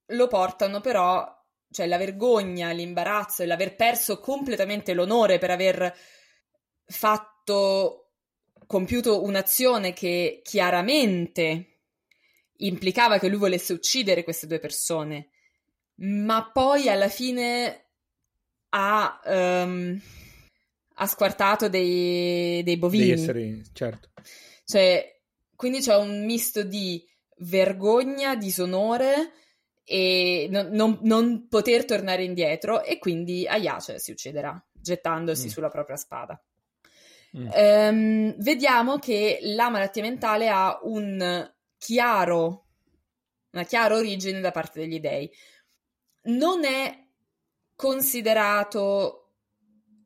[0.08, 1.26] lo portano però,
[1.70, 5.94] cioè la vergogna, l'imbarazzo e l'aver perso completamente l'onore per aver
[6.86, 8.12] fatto,
[8.66, 11.80] compiuto un'azione che chiaramente
[12.58, 15.30] implicava che lui volesse uccidere queste due persone,
[15.96, 17.88] ma poi alla fine
[18.70, 20.00] ha, um,
[21.02, 23.06] ha squartato dei, dei bovini.
[23.06, 24.10] Degli esseri, certo.
[24.64, 25.20] Cioè,
[25.56, 27.04] quindi c'è un misto di
[27.38, 29.32] vergogna, disonore
[29.84, 35.50] e non, non, non poter tornare indietro e quindi Ayace si ucciderà gettandosi mm.
[35.50, 36.40] sulla propria spada.
[37.36, 37.50] Mm.
[37.52, 42.66] Um, vediamo che la malattia mentale ha un chiaro,
[43.52, 45.32] una chiara origine da parte degli dei.
[46.26, 47.08] Non è
[47.76, 49.21] considerato.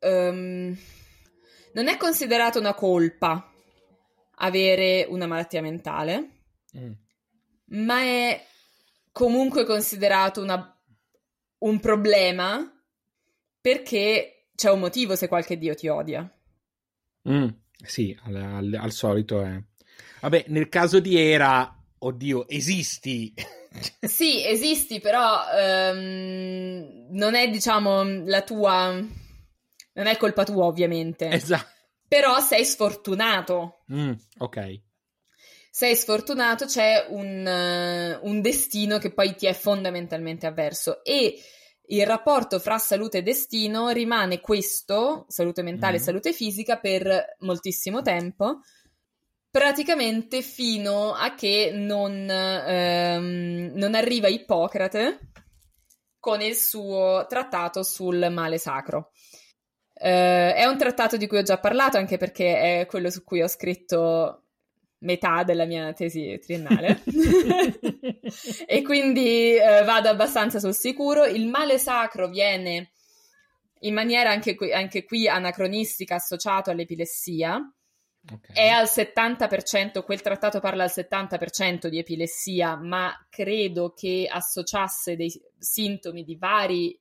[0.00, 0.76] Um,
[1.72, 3.52] non è considerato una colpa
[4.36, 6.30] avere una malattia mentale,
[6.76, 6.92] mm.
[7.66, 8.46] ma è
[9.12, 10.78] comunque considerato una,
[11.58, 12.70] un problema
[13.60, 16.30] perché c'è un motivo se qualche dio ti odia.
[17.28, 17.48] Mm,
[17.84, 19.62] sì, al, al, al solito è.
[20.20, 23.34] Vabbè, nel caso di Era, oddio, esisti.
[24.00, 25.40] sì, esisti, però
[25.92, 29.24] um, non è, diciamo, la tua...
[29.96, 31.28] Non è colpa tua, ovviamente.
[31.28, 31.68] Esatto.
[32.08, 33.82] Però sei sfortunato.
[33.92, 34.80] Mm, ok.
[35.70, 41.04] Sei sfortunato, c'è un, uh, un destino che poi ti è fondamentalmente avverso.
[41.04, 41.34] E
[41.88, 46.02] il rapporto fra salute e destino rimane questo, salute mentale e mm.
[46.02, 48.60] salute fisica, per moltissimo tempo
[49.56, 55.30] praticamente fino a che non, ehm, non arriva Ippocrate
[56.20, 59.12] con il suo trattato sul male sacro.
[59.98, 63.42] Eh, è un trattato di cui ho già parlato anche perché è quello su cui
[63.42, 64.42] ho scritto
[64.98, 67.02] metà della mia tesi triennale
[68.66, 71.24] e quindi eh, vado abbastanza sul sicuro.
[71.24, 72.90] Il male sacro viene
[73.80, 77.60] in maniera anche qui, anche qui anacronistica associato all'epilessia
[78.28, 78.56] Okay.
[78.56, 85.32] È al 70%, quel trattato parla al 70% di epilessia, ma credo che associasse dei
[85.56, 86.98] sintomi di vari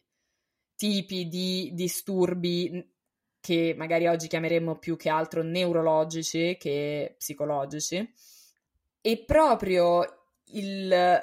[0.76, 2.94] tipi di disturbi
[3.40, 8.14] che magari oggi chiameremmo più che altro neurologici che psicologici.
[9.02, 11.22] E proprio il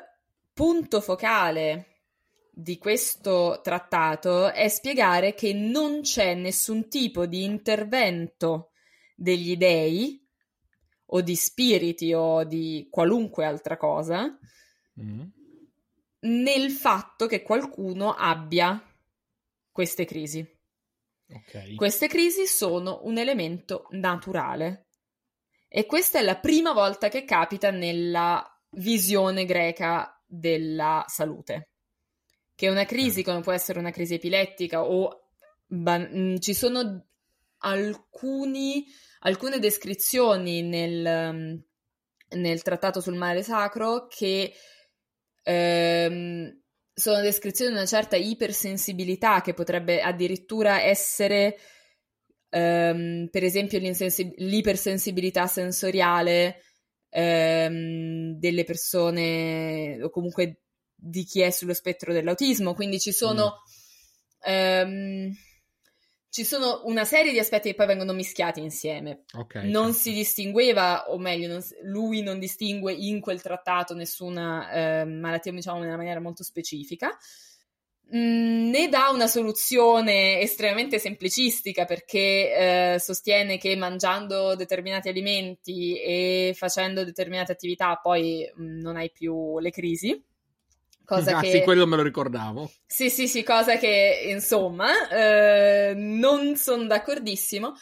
[0.52, 1.86] punto focale
[2.54, 8.70] di questo trattato è spiegare che non c'è nessun tipo di intervento
[9.16, 10.20] degli dei
[11.06, 14.38] o di spiriti o di qualunque altra cosa
[15.00, 15.22] mm.
[16.20, 18.80] nel fatto che qualcuno abbia
[19.72, 20.46] queste crisi.
[21.28, 21.74] Okay.
[21.74, 24.88] Queste crisi sono un elemento naturale
[25.66, 31.70] e questa è la prima volta che capita nella visione greca della salute.
[32.54, 35.30] Che una crisi, come può essere una crisi epilettica o
[35.66, 37.06] ban- mm, ci sono
[37.58, 38.84] alcuni,
[39.20, 44.52] alcune descrizioni nel, mm, nel, trattato sul mare sacro che
[45.42, 46.61] ehm,
[47.02, 51.58] sono descrizioni di una certa ipersensibilità che potrebbe addirittura essere,
[52.48, 56.62] ehm, per esempio, l'ipersensibilità sensoriale
[57.08, 60.60] ehm, delle persone o comunque
[60.94, 62.74] di chi è sullo spettro dell'autismo.
[62.74, 63.62] Quindi ci sono.
[64.48, 64.52] Mm.
[64.52, 65.36] Ehm,
[66.32, 69.24] ci sono una serie di aspetti che poi vengono mischiati insieme.
[69.34, 69.98] Okay, non certo.
[69.98, 75.80] si distingueva, o meglio, non, lui non distingue in quel trattato nessuna eh, malattia, diciamo,
[75.80, 77.14] in una maniera molto specifica.
[78.16, 86.54] Mm, ne dà una soluzione estremamente semplicistica perché eh, sostiene che mangiando determinati alimenti e
[86.56, 90.18] facendo determinate attività poi mh, mm, non hai più le crisi
[91.04, 91.50] Cosa ah, che...
[91.50, 92.70] sì, quello me lo ricordavo.
[92.86, 97.74] Sì, sì, sì, cosa che, insomma, eh, non sono d'accordissimo,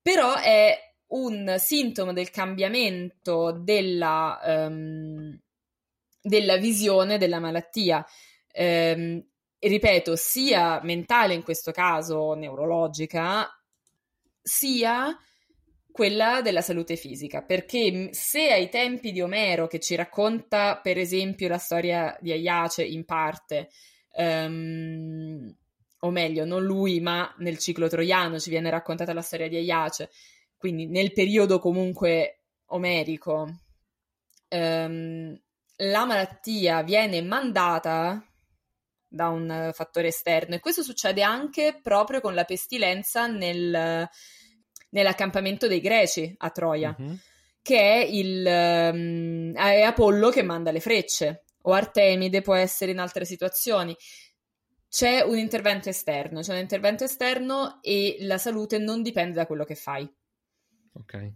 [0.00, 0.76] però è
[1.08, 5.38] un sintomo del cambiamento della, um,
[6.20, 8.04] della visione della malattia.
[8.56, 9.24] Um,
[9.58, 13.48] ripeto, sia mentale in questo caso, neurologica,
[14.42, 15.16] sia
[15.94, 21.46] quella della salute fisica, perché se ai tempi di Omero, che ci racconta per esempio
[21.46, 23.68] la storia di Aiace in parte,
[24.16, 25.54] um,
[26.00, 30.10] o meglio, non lui, ma nel ciclo troiano ci viene raccontata la storia di Aiace,
[30.56, 33.60] quindi nel periodo comunque omerico,
[34.48, 35.40] um,
[35.76, 38.20] la malattia viene mandata
[39.06, 44.08] da un fattore esterno e questo succede anche proprio con la pestilenza nel
[44.94, 47.14] nell'accampamento dei Greci a Troia, mm-hmm.
[47.60, 48.46] che è, il,
[48.92, 53.94] um, è Apollo che manda le frecce, o Artemide può essere in altre situazioni.
[54.88, 59.64] C'è un intervento esterno, c'è un intervento esterno e la salute non dipende da quello
[59.64, 60.08] che fai.
[60.92, 61.32] Ok.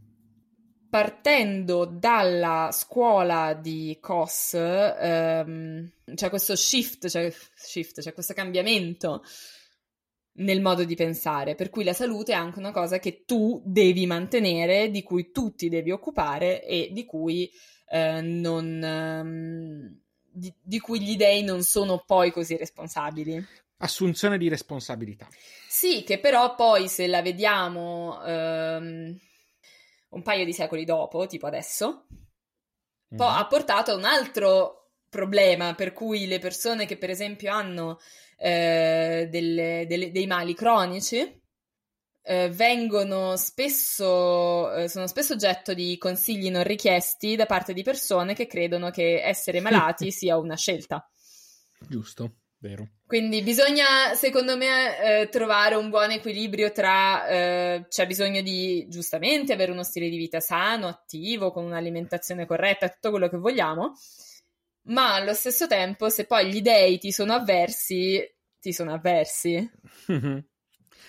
[0.89, 9.23] Partendo dalla scuola di Kos, um, c'è questo shift, c'è, shift, c'è questo cambiamento
[10.39, 14.07] nel modo di pensare, per cui la salute è anche una cosa che tu devi
[14.07, 17.51] mantenere, di cui tu ti devi occupare e di cui
[17.89, 18.81] eh, non...
[18.83, 23.45] Um, di, di, cui gli dei non sono poi così responsabili.
[23.79, 25.27] Assunzione di responsabilità.
[25.69, 29.19] Sì, che però poi se la vediamo um,
[30.11, 32.07] un paio di secoli dopo, tipo adesso,
[33.13, 33.17] mm.
[33.17, 37.99] po- ha portato a un altro problema per cui le persone che per esempio hanno
[38.39, 41.39] eh, delle, delle, dei mali cronici,
[42.23, 48.35] eh, vengono spesso, eh, sono spesso oggetto di consigli non richiesti da parte di persone
[48.35, 51.09] che credono che essere malati sia una scelta.
[51.89, 52.87] Giusto, vero.
[53.07, 59.55] Quindi bisogna, secondo me, eh, trovare un buon equilibrio tra eh, c'è bisogno di giustamente
[59.55, 63.95] avere uno stile di vita sano, attivo, con un'alimentazione corretta, tutto quello che vogliamo,
[64.89, 68.23] ma allo stesso tempo, se poi gli dei ti sono avversi,
[68.61, 69.71] ti sono avversi.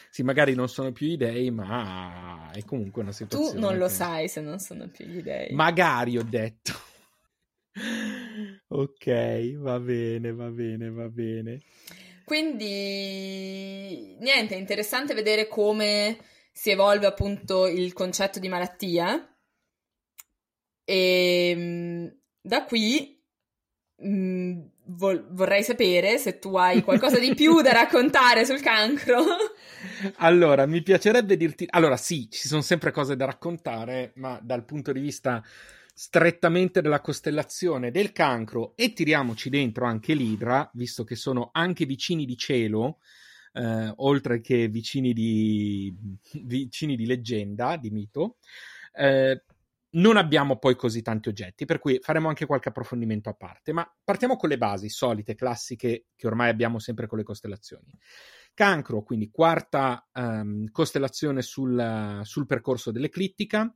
[0.10, 3.54] sì, magari non sono più gli dei, ma è comunque una situazione.
[3.54, 5.54] Tu non lo sai se non sono più gli dei.
[5.54, 6.74] Magari ho detto.
[8.68, 11.62] ok, va bene, va bene, va bene.
[12.26, 16.18] Quindi, niente, è interessante vedere come
[16.52, 19.36] si evolve appunto il concetto di malattia.
[20.84, 23.19] E ehm, da qui
[24.06, 29.24] Mm, vol- vorrei sapere se tu hai qualcosa di più da raccontare sul cancro.
[30.18, 31.66] Allora, mi piacerebbe dirti.
[31.70, 35.42] Allora, sì, ci sono sempre cose da raccontare, ma dal punto di vista
[35.94, 42.26] strettamente della costellazione del cancro e tiriamoci dentro anche l'Idra, visto che sono anche vicini
[42.26, 43.00] di cielo,
[43.54, 45.94] eh, oltre che vicini di,
[46.44, 48.38] vicini di leggenda, di mito.
[48.94, 49.44] Eh,
[49.92, 53.90] non abbiamo poi così tanti oggetti, per cui faremo anche qualche approfondimento a parte, ma
[54.04, 57.98] partiamo con le basi solite, classiche, che ormai abbiamo sempre con le costellazioni.
[58.54, 63.74] Cancro, quindi quarta um, costellazione sul, sul, percorso dell'eclittica,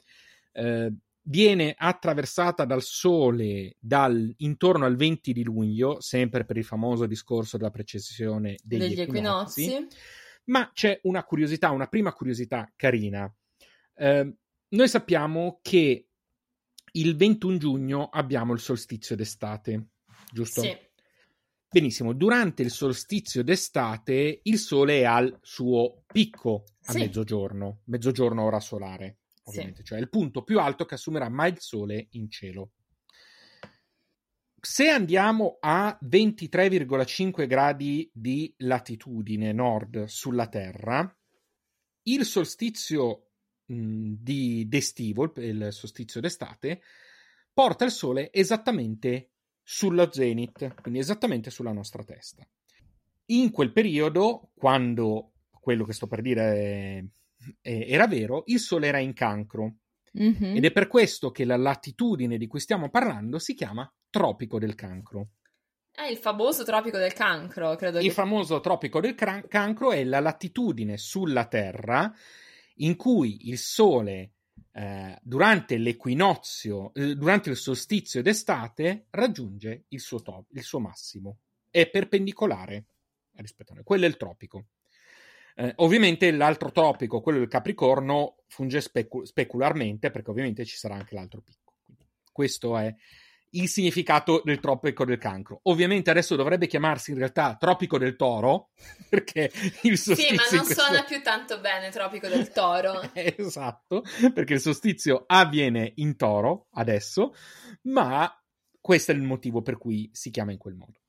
[0.52, 0.94] eh,
[1.24, 7.58] viene attraversata dal Sole dal, intorno al 20 di luglio, sempre per il famoso discorso
[7.58, 9.64] della precessione degli, degli equinozi.
[9.64, 9.96] equinozi.
[10.46, 13.34] Ma c'è una curiosità, una prima curiosità carina.
[13.96, 14.36] Eh,
[14.74, 16.10] noi sappiamo che
[16.94, 19.90] il 21 giugno abbiamo il solstizio d'estate,
[20.32, 20.62] giusto?
[20.62, 20.76] Sì.
[21.70, 27.00] Benissimo, durante il solstizio d'estate il sole è al suo picco a sì.
[27.00, 29.86] mezzogiorno, mezzogiorno ora solare, ovviamente, sì.
[29.86, 32.74] cioè il punto più alto che assumerà mai il sole in cielo.
[34.62, 41.18] Se andiamo a 23,5 gradi di latitudine nord sulla Terra,
[42.04, 43.33] il solstizio
[43.74, 46.82] mh, di d'estivo, il, il solstizio d'estate,
[47.54, 52.48] porta il Sole esattamente sullo zenith, quindi esattamente sulla nostra testa.
[53.28, 57.04] In quel periodo, quando quello che sto per dire è,
[57.62, 59.76] è, era vero, il Sole era in cancro.
[60.20, 60.56] Mm-hmm.
[60.58, 64.76] Ed è per questo che la latitudine di cui stiamo parlando si chiama Tropico del
[64.76, 65.30] Cancro.
[65.92, 68.00] È il famoso Tropico del Cancro, credo.
[68.00, 68.12] Il che...
[68.12, 72.14] famoso Tropico del cran- Cancro è la latitudine sulla Terra
[72.76, 74.32] in cui il Sole
[74.72, 81.40] eh, durante l'equinozio, eh, durante il solstizio d'estate, raggiunge il suo, top, il suo massimo.
[81.70, 82.86] È perpendicolare
[83.36, 83.84] rispetto a noi.
[83.84, 84.66] Quello è il tropico.
[85.56, 91.16] Eh, ovviamente l'altro tropico, quello del Capricorno, funge specu- specularmente perché ovviamente ci sarà anche
[91.16, 91.74] l'altro picco.
[92.32, 92.94] Questo è
[93.54, 95.60] il significato del tropico del cancro.
[95.64, 98.70] Ovviamente adesso dovrebbe chiamarsi in realtà tropico del toro,
[99.10, 99.52] perché
[99.84, 100.16] il solstizio...
[100.16, 100.84] Sì, ma non questo...
[100.84, 103.02] suona più tanto bene tropico del toro.
[103.14, 107.34] esatto, perché il solstizio avviene in toro adesso,
[107.84, 108.32] ma
[108.80, 111.00] questo è il motivo per cui si chiama in quel modo.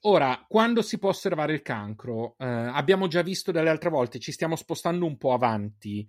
[0.00, 2.36] Ora, quando si può osservare il cancro?
[2.38, 6.06] Eh, abbiamo già visto dalle altre volte, ci stiamo spostando un po' avanti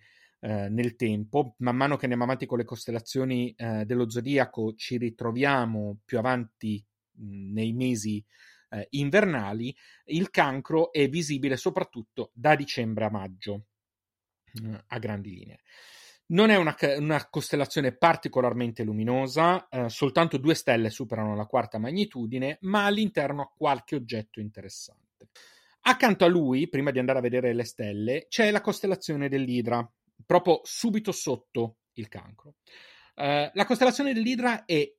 [0.47, 1.55] eh, nel tempo.
[1.57, 6.81] Man mano che andiamo avanti con le costellazioni eh, dello zodiaco, ci ritroviamo più avanti
[7.11, 8.23] mh, nei mesi
[8.69, 9.75] eh, invernali.
[10.05, 13.65] Il cancro è visibile soprattutto da dicembre a maggio,
[14.87, 15.59] a grandi linee.
[16.27, 22.57] Non è una, una, costellazione particolarmente luminosa, eh, soltanto due stelle superano la quarta magnitudine,
[22.61, 25.27] ma all'interno ha qualche oggetto interessante.
[25.81, 29.89] Accanto a lui, prima di andare a vedere le stelle, c'è la costellazione dell'Idra,
[30.25, 32.55] proprio subito sotto il cancro.
[33.15, 34.91] Uh, la costellazione dell'Idra è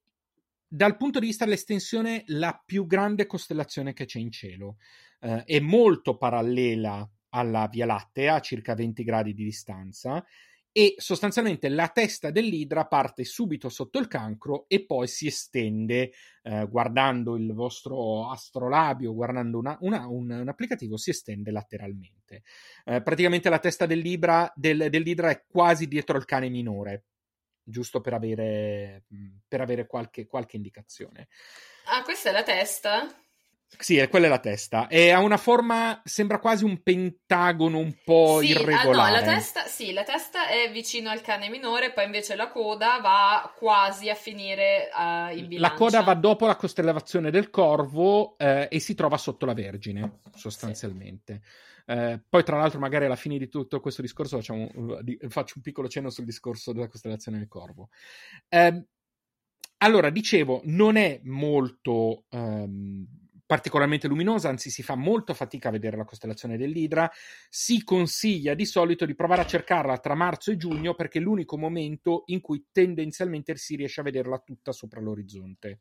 [0.67, 4.77] dal punto di vista dell'estensione la più grande costellazione che c'è in cielo.
[5.21, 10.25] Uh, è molto parallela alla Via Lattea, a circa 20 gradi di distanza,
[10.79, 16.13] e sostanzialmente la testa dell'idra parte subito sotto il cancro e poi si estende
[16.45, 22.45] eh, guardando il vostro astrolabio, guardando una, una, un, un, applicativo, si estende lateralmente.
[22.85, 27.07] Eh, praticamente la testa dell'idra, del, dell'idra è quasi dietro il cane minore,
[27.61, 29.03] giusto per avere,
[29.49, 31.27] per avere qualche, qualche indicazione.
[31.87, 33.05] Ah, questa è la testa?
[33.77, 34.89] Sì, quella è la testa.
[34.89, 39.19] E ha una forma, sembra quasi un pentagono un po' sì, irregolare.
[39.19, 42.49] Ah, no, la testa, sì, la testa è vicino al cane minore, poi invece la
[42.49, 45.59] coda va quasi a finire uh, in bilancia.
[45.59, 50.21] La coda va dopo la costellazione del corvo eh, e si trova sotto la Vergine,
[50.35, 51.41] sostanzialmente.
[51.43, 51.93] Sì.
[51.93, 54.69] Eh, poi, tra l'altro, magari alla fine di tutto questo discorso facciamo,
[55.29, 57.91] faccio un piccolo cenno sul discorso della costellazione del corvo.
[58.49, 58.87] Eh,
[59.79, 62.25] allora, dicevo, non è molto...
[62.31, 63.07] Um,
[63.49, 67.11] particolarmente luminosa, anzi si fa molto fatica a vedere la costellazione dell'Idra.
[67.49, 71.57] Si consiglia di solito di provare a cercarla tra marzo e giugno perché è l'unico
[71.57, 75.81] momento in cui tendenzialmente si riesce a vederla tutta sopra l'orizzonte,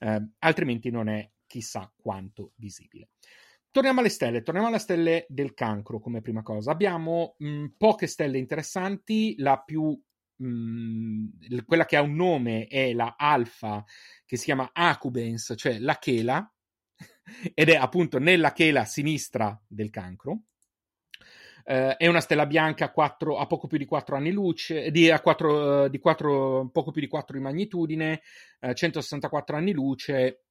[0.00, 3.10] eh, altrimenti non è chissà quanto visibile.
[3.70, 6.72] Torniamo alle stelle, torniamo alle stelle del cancro come prima cosa.
[6.72, 9.96] Abbiamo mh, poche stelle interessanti, la più
[10.36, 13.84] mh, quella che ha un nome è la alfa
[14.24, 16.48] che si chiama Acubens, cioè la chela,
[17.54, 20.42] ed è appunto nella chela sinistra del cancro.
[21.64, 25.10] Uh, è una stella bianca a, 4, a, poco più di 4 anni luce, di,
[25.10, 28.20] a 4, uh, di 4, poco più di 4 di magnitudine,
[28.60, 30.42] eh, 164 anni luce,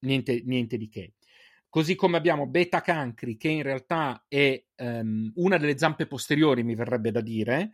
[0.00, 1.12] niente, niente, di che.
[1.68, 6.74] Così come abbiamo Beta Cancri, che in realtà è um, una delle zampe posteriori, mi
[6.74, 7.72] verrebbe da dire,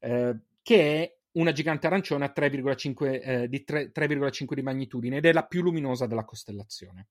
[0.00, 5.44] eh, che è una gigante arancione a 3,5, di 3,5 di magnitudine ed è la
[5.44, 7.08] più luminosa della costellazione.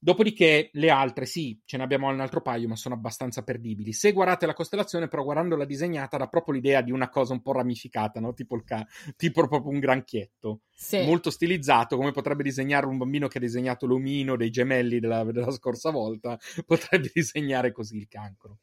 [0.00, 3.92] Dopodiché le altre, sì, ce ne abbiamo un altro paio, ma sono abbastanza perdibili.
[3.92, 7.52] Se guardate la costellazione, però guardandola disegnata, dà proprio l'idea di una cosa un po'
[7.52, 8.32] ramificata, no?
[8.32, 8.86] tipo, ca-
[9.16, 10.60] tipo proprio un granchietto.
[10.72, 11.04] Sì.
[11.04, 15.50] Molto stilizzato, come potrebbe disegnare un bambino che ha disegnato l'omino dei gemelli della, della
[15.50, 18.58] scorsa volta, potrebbe disegnare così il cancro.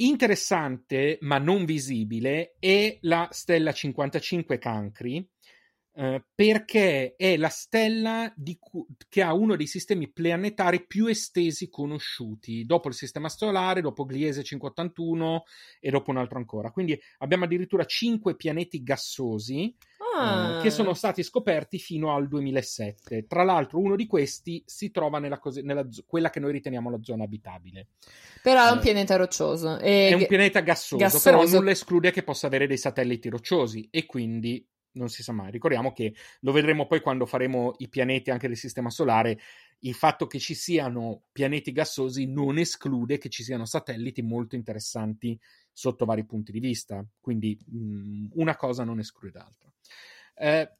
[0.00, 5.28] Interessante, ma non visibile, è la stella 55 Cancri,
[6.00, 12.64] eh, perché è la stella cu- che ha uno dei sistemi planetari più estesi conosciuti,
[12.64, 15.44] dopo il sistema solare, dopo Gliese 581
[15.78, 16.70] e dopo un altro ancora.
[16.70, 19.76] Quindi abbiamo addirittura cinque pianeti gassosi
[20.16, 20.56] ah.
[20.56, 23.26] eh, che sono stati scoperti fino al 2007.
[23.26, 26.88] Tra l'altro, uno di questi si trova nella, cos- nella zo- quella che noi riteniamo
[26.88, 27.88] la zona abitabile.
[28.42, 29.78] Però è un eh, pianeta roccioso.
[29.78, 30.08] E...
[30.08, 34.06] È un pianeta gassoso, gassoso, però nulla esclude che possa avere dei satelliti rocciosi e
[34.06, 35.50] quindi non si sa mai.
[35.50, 39.38] Ricordiamo che lo vedremo poi quando faremo i pianeti anche del sistema solare.
[39.80, 45.38] Il fatto che ci siano pianeti gassosi non esclude che ci siano satelliti molto interessanti
[45.72, 47.04] sotto vari punti di vista.
[47.20, 49.72] Quindi mh, mm, una cosa non esclude l'altra.
[50.34, 50.70] Eh,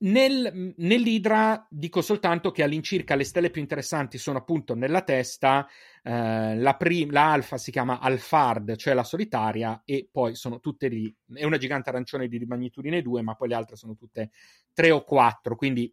[0.00, 5.66] nel, nell'Idra dico soltanto che all'incirca le stelle più interessanti sono appunto nella testa,
[6.02, 10.88] eh, la, prim- la alfa si chiama Alfard, cioè la solitaria, e poi sono tutte
[10.88, 11.14] lì.
[11.34, 14.30] È una gigante arancione di magnitudine 2, ma poi le altre sono tutte
[14.72, 15.92] 3 o 4, quindi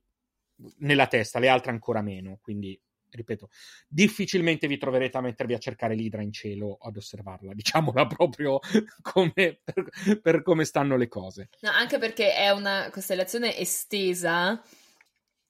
[0.80, 2.80] nella testa, le altre ancora meno, quindi
[3.16, 3.49] ripeto,
[3.88, 8.59] difficilmente vi troverete a mettervi a cercare l'idra in cielo ad osservarla, diciamola proprio
[9.01, 11.49] come, per, per come stanno le cose.
[11.61, 14.61] No, anche perché è una costellazione estesa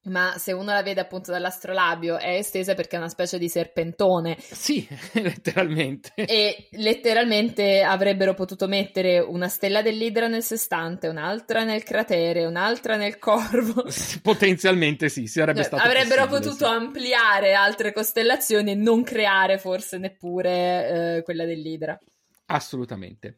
[0.06, 4.38] ma se uno la vede appunto dall'astrolabio è estesa perché è una specie di serpentone.
[4.40, 6.14] Sì, letteralmente.
[6.16, 13.18] E letteralmente avrebbero potuto mettere una stella dell'Idra nel sestante, un'altra nel cratere, un'altra nel
[13.18, 13.86] corvo.
[14.22, 16.64] Potenzialmente sì, sarebbe cioè, stato Avrebbero potuto sì.
[16.66, 22.00] ampliare altre costellazioni e non creare forse neppure eh, quella dell'Idra.
[22.48, 23.36] Assolutamente.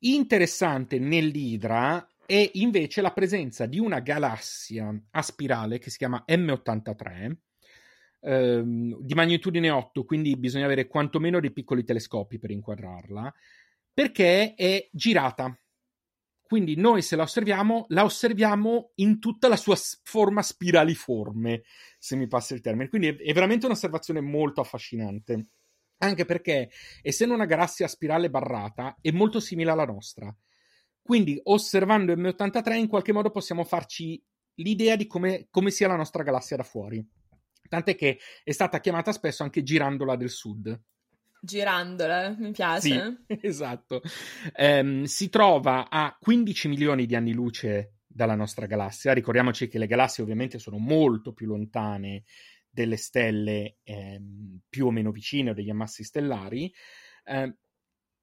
[0.00, 7.36] Interessante nell'Idra è invece la presenza di una galassia a spirale che si chiama M83
[8.20, 13.32] ehm, di magnitudine 8, quindi bisogna avere quantomeno dei piccoli telescopi per inquadrarla,
[13.92, 15.58] perché è girata.
[16.42, 21.62] Quindi noi se la osserviamo, la osserviamo in tutta la sua forma spiraliforme,
[21.98, 22.88] se mi passa il termine.
[22.88, 25.48] Quindi è, è veramente un'osservazione molto affascinante.
[25.98, 26.70] Anche perché,
[27.02, 30.34] essendo una galassia a spirale barrata, è molto simile alla nostra
[31.06, 34.22] quindi, osservando M83, in qualche modo possiamo farci
[34.56, 37.02] l'idea di come, come sia la nostra galassia da fuori.
[37.68, 40.78] Tant'è che è stata chiamata spesso anche Girandola del Sud.
[41.40, 42.80] Girandola, mi piace.
[43.26, 44.02] Sì, esatto.
[44.56, 49.12] Um, si trova a 15 milioni di anni luce dalla nostra galassia.
[49.12, 52.24] Ricordiamoci che le galassie ovviamente sono molto più lontane
[52.68, 56.72] delle stelle ehm, più o meno vicine o degli ammassi stellari.
[57.24, 57.56] Eh,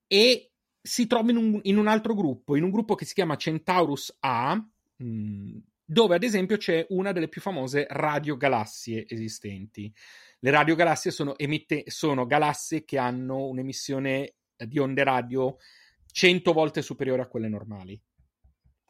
[0.08, 0.53] e
[0.86, 4.18] si trova in un, in un, altro gruppo, in un gruppo che si chiama Centaurus
[4.20, 9.92] A, mh, mm, dove ad esempio c'è una delle più famose radiogalassie esistenti.
[10.40, 15.56] Le radiogalassie sono, emette, sono galassie che hanno un'emissione di onde radio
[16.12, 18.00] 100 volte superiore a quelle normali.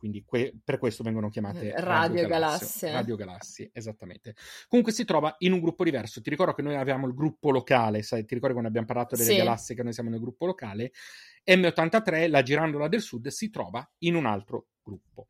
[0.03, 2.91] Quindi que- per questo vengono chiamate radiogalassie.
[2.91, 4.35] Radiogalassie, esattamente.
[4.67, 6.19] Comunque si trova in un gruppo diverso.
[6.19, 9.29] Ti ricordo che noi avevamo il gruppo locale, sai, ti ricordi quando abbiamo parlato delle
[9.29, 9.37] sì.
[9.37, 10.91] galassie che noi siamo nel gruppo locale?
[11.45, 15.29] M83, la girandola del sud, si trova in un altro gruppo.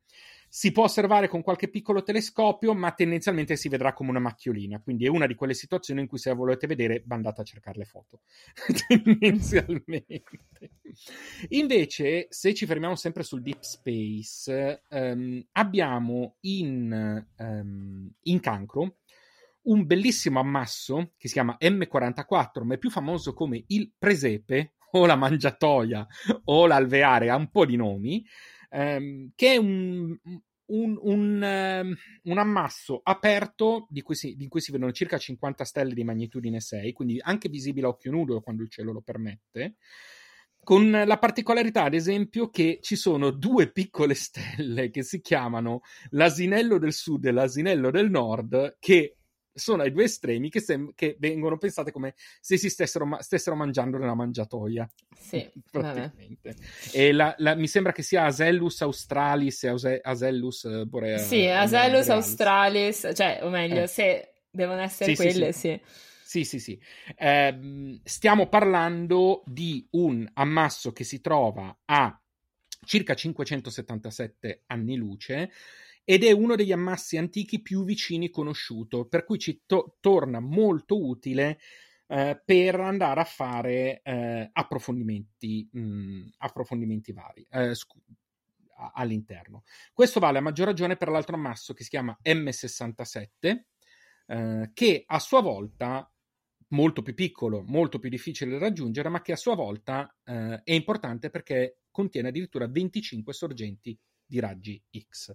[0.56, 4.80] Si può osservare con qualche piccolo telescopio, ma tendenzialmente si vedrà come una macchiolina.
[4.80, 7.84] Quindi è una di quelle situazioni in cui se volete vedere, andate a cercare le
[7.84, 8.20] foto.
[8.86, 10.22] tendenzialmente.
[11.48, 18.98] Invece, se ci fermiamo sempre sul deep space, um, abbiamo in, um, in cancro
[19.62, 25.04] un bellissimo ammasso che si chiama M44, ma è più famoso come il presepe o
[25.04, 26.06] la mangiatoia
[26.44, 28.24] o l'alveare, ha un po' di nomi,
[28.74, 30.16] ehm, che è un,
[30.66, 31.94] un, un, um,
[32.24, 36.60] un, ammasso aperto di cui, si, di cui si vedono circa 50 stelle di magnitudine
[36.60, 39.76] 6, quindi anche visibile a occhio nudo quando il cielo lo permette.
[40.64, 46.78] Con la particolarità, ad esempio, che ci sono due piccole stelle che si chiamano l'asinello
[46.78, 49.18] del sud e l'asinello del nord, che
[49.54, 53.56] sono ai due estremi che, sem- che vengono pensate come se si stessero, ma- stessero
[53.56, 54.88] mangiando nella mangiatoia.
[55.16, 56.56] Sì, praticamente.
[56.92, 61.18] E la, la, mi sembra che sia Asellus australis e Ause- Asellus eh, borea.
[61.18, 63.86] Sì, Asellus australis, cioè, o meglio, eh.
[63.86, 65.80] se devono essere sì, quelle, sì.
[65.80, 65.80] sì.
[66.24, 66.80] Sì, sì, sì.
[67.16, 72.20] Eh, stiamo parlando di un ammasso che si trova a
[72.84, 75.52] circa 577 anni luce
[76.04, 81.02] ed è uno degli ammassi antichi più vicini conosciuto, per cui ci to- torna molto
[81.02, 81.58] utile
[82.06, 87.46] eh, per andare a fare eh, approfondimenti, mh, mm, approfondimenti vari.
[87.50, 88.02] Eh, scu-
[88.94, 89.64] all'interno.
[89.92, 93.66] Questo vale a maggior ragione per l'altro ammasso che si chiama M67,
[94.26, 96.10] eh, che a sua volta
[96.68, 100.72] molto più piccolo, molto più difficile da raggiungere, ma che a sua volta eh, è
[100.72, 105.32] importante perché contiene addirittura 25 sorgenti di raggi X.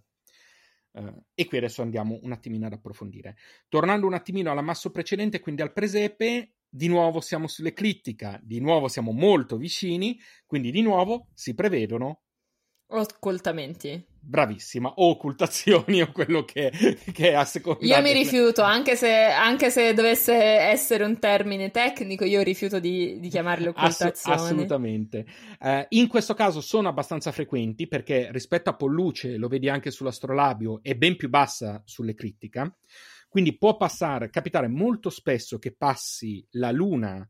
[0.92, 3.38] Uh, e qui adesso andiamo un attimino ad approfondire.
[3.68, 9.12] Tornando un attimino all'ammasso precedente, quindi al presepe, di nuovo siamo sull'eclittica, di nuovo siamo
[9.12, 12.22] molto vicini, quindi di nuovo si prevedono
[12.92, 14.04] Occultamenti.
[14.22, 16.72] Bravissima, o occultazioni o quello che,
[17.11, 17.86] che è a seconda.
[17.86, 23.20] Io mi rifiuto, anche se, anche se, dovesse essere un termine tecnico, io rifiuto di,
[23.20, 24.36] di chiamarle occultazioni.
[24.36, 25.26] Ass- assolutamente.
[25.59, 30.80] Uh, in questo caso sono abbastanza frequenti perché rispetto a Polluce, lo vedi anche sull'astrolabio,
[30.82, 32.74] è ben più bassa sull'eclittica.
[33.30, 37.28] Quindi può passare, capitare molto spesso che passi la luna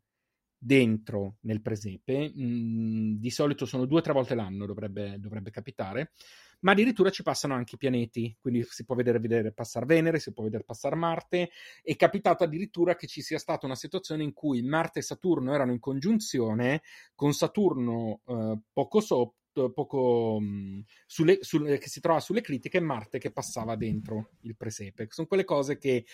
[0.59, 6.11] dentro nel presepe, mm, di solito sono due o tre volte l'anno, dovrebbe, dovrebbe, capitare,
[6.62, 10.34] ma addirittura ci passano anche i pianeti, quindi si può vedere, vedere passare Venere, si
[10.34, 11.49] può vedere passare Marte,
[11.82, 15.72] è capitato addirittura che ci sia stata una situazione in cui Marte e Saturno erano
[15.72, 16.82] in congiunzione,
[17.16, 19.38] con Saturno eh, poco sopra,
[19.74, 24.32] poco mh, mm, sulle, sulle, che si trova sulle critiche e Marte che passava dentro
[24.41, 25.07] il presepe.
[25.10, 26.05] Sono quelle cose che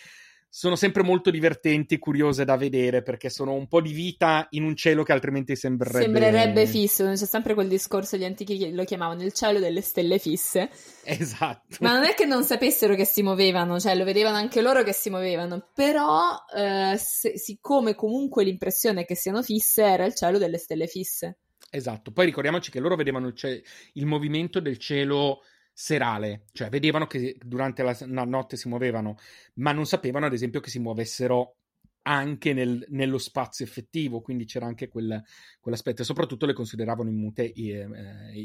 [0.48, 4.74] sono sempre molto divertenti, curiose da vedere perché sono un po' di vita in un
[4.74, 6.04] cielo che altrimenti sembrerebbe.
[6.04, 7.04] Sembrerebbe fisso.
[7.04, 10.70] C'è sempre quel discorso, gli antichi che lo chiamavano il cielo delle stelle fisse.
[11.04, 11.76] Esatto.
[11.80, 14.92] Ma non è che non sapessero che si muovevano, cioè lo vedevano anche loro che
[14.92, 20.58] si muovevano, però eh, se, siccome comunque l'impressione che siano fisse era il cielo delle
[20.58, 21.38] stelle fisse.
[21.70, 22.12] Esatto.
[22.12, 23.62] Poi ricordiamoci che loro vedevano il, ce-
[23.94, 25.40] il movimento del cielo
[25.78, 29.18] serale, cioè vedevano che durante la, la notte si muovevano,
[29.56, 31.56] ma non sapevano ad esempio che si muovessero
[32.04, 35.22] anche nel, nello spazio effettivo, quindi c'era anche quel,
[35.60, 37.86] quell'aspetto e soprattutto le consideravano immute, eh,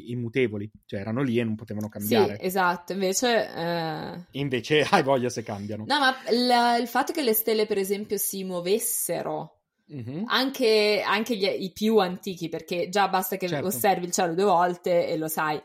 [0.08, 2.36] immutevoli, cioè erano lì e non potevano cambiare.
[2.38, 3.50] Sì, esatto, invece...
[3.50, 4.26] Eh...
[4.32, 5.86] Invece hai voglia se cambiano.
[5.88, 9.56] No, ma la, il fatto che le stelle per esempio si muovessero
[9.94, 10.24] Mm-hmm.
[10.28, 13.68] Anche, anche gli, i più antichi, perché già basta che certo.
[13.68, 15.62] osservi il cielo due volte e lo sai.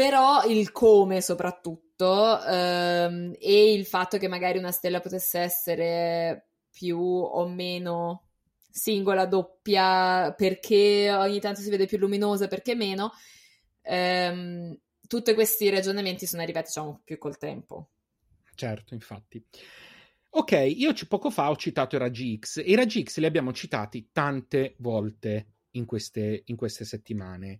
[0.00, 6.98] Però il come soprattutto ehm, e il fatto che magari una stella potesse essere più
[6.98, 8.28] o meno
[8.70, 13.12] singola, doppia, perché ogni tanto si vede più luminosa, perché meno,
[13.82, 14.74] ehm,
[15.06, 17.90] tutti questi ragionamenti sono arrivati diciamo più col tempo.
[18.54, 19.44] Certo, infatti.
[20.30, 23.52] Ok, io poco fa ho citato i raggi X e i raggi X li abbiamo
[23.52, 27.58] citati tante volte in queste, in queste settimane.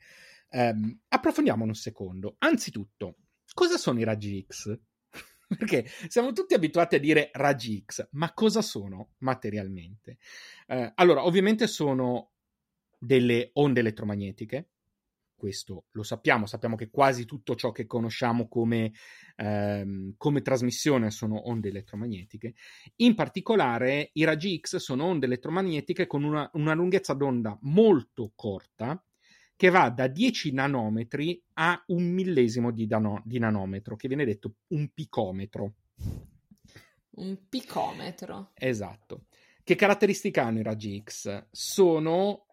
[0.50, 2.36] Um, approfondiamo un secondo.
[2.38, 3.16] Anzitutto,
[3.54, 4.78] cosa sono i raggi X?
[5.48, 10.18] Perché siamo tutti abituati a dire raggi X, ma cosa sono materialmente?
[10.66, 12.32] Uh, allora, ovviamente sono
[12.98, 14.68] delle onde elettromagnetiche,
[15.40, 18.92] questo lo sappiamo, sappiamo che quasi tutto ciò che conosciamo come,
[19.36, 22.52] ehm, come, trasmissione sono onde elettromagnetiche.
[22.96, 29.02] In particolare i raggi X sono onde elettromagnetiche con una, una lunghezza d'onda molto corta,
[29.60, 34.54] che va da 10 nanometri a un millesimo di, dano- di nanometro, che viene detto
[34.68, 35.74] un picometro.
[37.16, 38.52] Un picometro.
[38.54, 39.26] Esatto.
[39.62, 41.48] Che caratteristiche hanno i raggi X?
[41.50, 42.46] Sono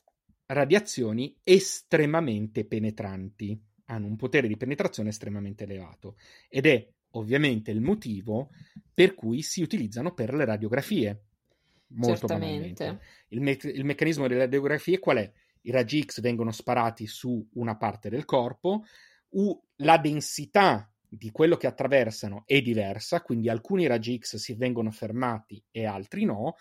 [0.47, 6.17] radiazioni estremamente penetranti, hanno un potere di penetrazione estremamente elevato
[6.49, 8.49] ed è ovviamente il motivo
[8.93, 11.23] per cui si utilizzano per le radiografie.
[11.91, 12.99] Molto Certamente.
[13.29, 15.31] Il, me- il meccanismo delle radiografie qual è?
[15.67, 18.85] I raggi X vengono sparati su una parte del corpo,
[19.29, 24.91] u- la densità di quello che attraversano è diversa, quindi alcuni raggi X si vengono
[24.91, 26.55] fermati e altri no.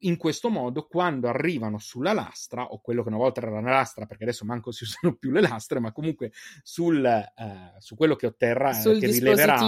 [0.00, 4.06] In questo modo, quando arrivano sulla lastra, o quello che una volta era una lastra,
[4.06, 6.30] perché adesso manco si usano più le lastre, ma comunque
[6.62, 9.58] sul, eh, su quello che otterrà, sul che rileverà,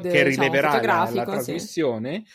[0.00, 2.32] de, che rileverà diciamo, la, la, trasmissione, sì.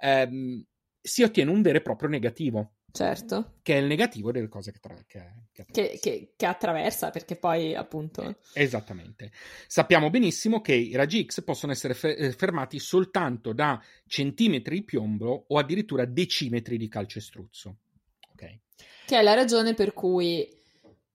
[0.00, 0.64] ehm,
[1.00, 2.75] si ottiene un vero e proprio negativo.
[2.96, 3.56] Certo.
[3.62, 5.22] Che è il negativo delle cose che, tra- che,
[5.52, 6.00] che, attraversa.
[6.00, 8.38] Che, che, attraversa, perché poi appunto...
[8.54, 9.32] Esattamente.
[9.66, 14.84] Sappiamo benissimo che i raggi X possono essere fe- eh, fermati soltanto da centimetri di
[14.84, 17.76] piombo o addirittura decimetri di calcestruzzo.
[18.32, 18.58] Ok.
[19.04, 20.48] Che è la ragione per cui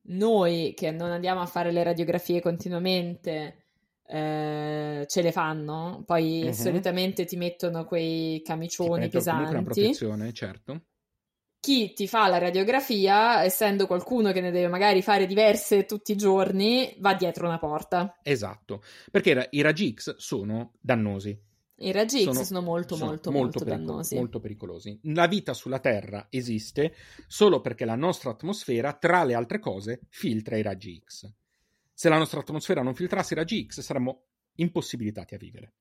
[0.04, 3.66] noi che non andiamo a fare le radiografie continuamente
[4.06, 6.54] eh, ce le fanno, poi uh-huh.
[6.54, 9.52] solitamente ti mettono quei camicioni pesanti.
[9.52, 10.82] Una protezione, certo
[11.62, 16.18] chi ti fa la radiografia, essendo qualcuno che ne deve magari fare diverse tutti i
[16.18, 18.18] giorni, va dietro una porta.
[18.24, 18.82] Esatto,
[19.12, 21.40] perché i raggi X sono dannosi.
[21.76, 24.16] I raggi X sono, sono molto, sono molto, molto, molto pericolo- dannosi.
[24.16, 25.00] Molto pericolosi.
[25.04, 26.96] La vita sulla Terra esiste
[27.28, 31.32] solo perché la nostra atmosfera, tra le altre cose, filtra i raggi X.
[31.94, 34.24] Se la nostra atmosfera non filtrasse i raggi X, saremmo
[34.62, 35.74] impossibilitati a vivere.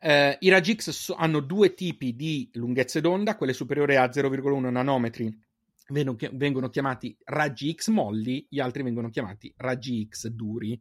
[0.00, 5.48] Eh, I raggi X hanno due tipi di lunghezze d'onda, quelle superiori a 0,1 nanometri
[5.90, 10.80] vengono chiamati raggi X molli, gli altri vengono chiamati raggi X duri.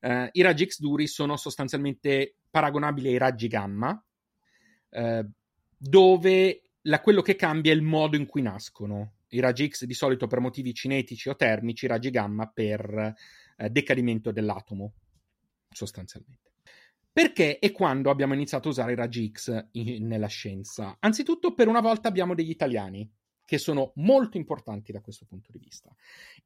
[0.00, 4.02] Eh, I raggi X duri sono sostanzialmente paragonabili ai raggi gamma,
[4.90, 5.26] eh,
[5.76, 9.16] dove la, quello che cambia è il modo in cui nascono.
[9.28, 13.14] I raggi X di solito per motivi cinetici o termici, i raggi gamma per
[13.56, 14.94] eh, decadimento dell'atomo,
[15.70, 16.47] sostanzialmente.
[17.12, 20.96] Perché e quando abbiamo iniziato a usare i raggi X in, nella scienza?
[21.00, 23.10] Anzitutto, per una volta abbiamo degli italiani
[23.48, 25.90] che sono molto importanti da questo punto di vista.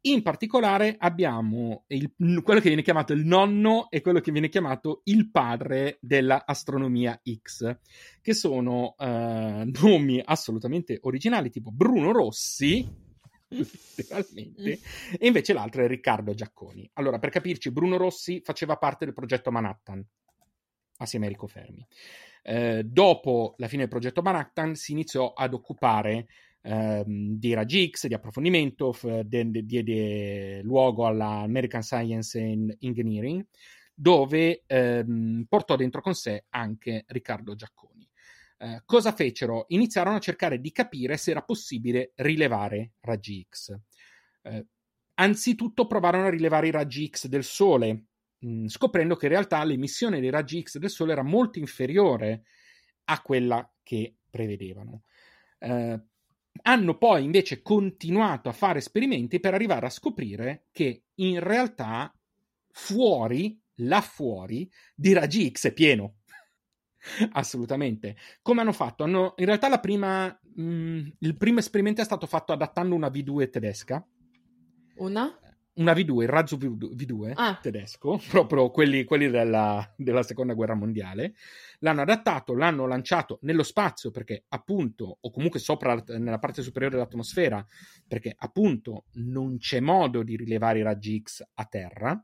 [0.03, 2.13] In particolare abbiamo il,
[2.45, 7.77] quello che viene chiamato il nonno e quello che viene chiamato il padre dell'astronomia X,
[8.21, 12.89] che sono eh, nomi assolutamente originali, tipo Bruno Rossi,
[13.49, 14.79] letteralmente,
[15.19, 16.89] e invece l'altro è Riccardo Giacconi.
[16.93, 20.07] Allora, per capirci, Bruno Rossi faceva parte del progetto Manhattan
[21.03, 21.87] assieme a Enrico Fermi.
[22.43, 26.27] Eh, dopo la fine del progetto Manhattan si iniziò ad occupare
[26.63, 27.55] ehm, di
[27.91, 33.47] X, di approfondimento, diede luogo all'American Science and Engineering,
[33.95, 38.09] dove ehm, portò dentro con sé anche Riccardo Giacconi.
[38.59, 39.65] Eh, cosa fecero?
[39.69, 43.77] Iniziarono a cercare di capire se era possibile rilevare raggi X.
[44.43, 44.67] Eh,
[45.15, 48.05] anzitutto provarono a rilevare i raggi X del Sole,
[48.67, 52.45] scoprendo che in realtà l'emissione dei raggi X del Sole era molto inferiore
[53.05, 55.03] a quella che prevedevano.
[55.59, 56.01] Eh,
[56.63, 62.15] hanno poi invece continuato a fare esperimenti per arrivare a scoprire che in realtà
[62.71, 66.17] fuori, là fuori, di raggi X è pieno.
[67.33, 68.17] Assolutamente.
[68.43, 69.05] Come hanno fatto?
[69.05, 74.07] Hanno, in realtà prima, mh, il primo esperimento è stato fatto adattando una V2 tedesca.
[74.97, 75.39] Una?
[75.75, 77.59] Una V2, il razzo V2, ah.
[77.61, 81.35] tedesco, proprio quelli, quelli della, della, seconda guerra mondiale,
[81.79, 87.65] l'hanno adattato, l'hanno lanciato nello spazio perché appunto, o comunque sopra nella parte superiore dell'atmosfera,
[88.07, 92.23] perché appunto non c'è modo di rilevare i raggi X a terra,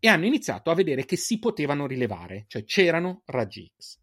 [0.00, 3.98] e hanno iniziato a vedere che si potevano rilevare, cioè c'erano raggi X.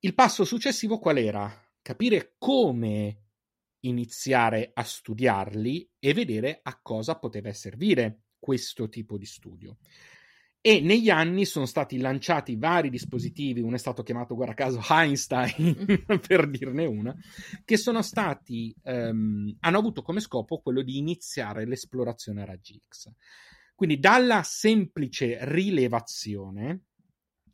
[0.00, 1.52] Il passo successivo qual era?
[1.82, 3.29] Capire come
[3.80, 9.78] iniziare a studiarli e vedere a cosa poteva servire questo tipo di studio.
[10.62, 16.04] E negli anni sono stati lanciati vari dispositivi, uno è stato chiamato, guarda caso, Einstein,
[16.26, 17.14] per dirne una,
[17.64, 23.10] che sono stati, um, hanno avuto come scopo quello di iniziare l'esplorazione a raggi X.
[23.74, 26.82] Quindi dalla semplice rilevazione,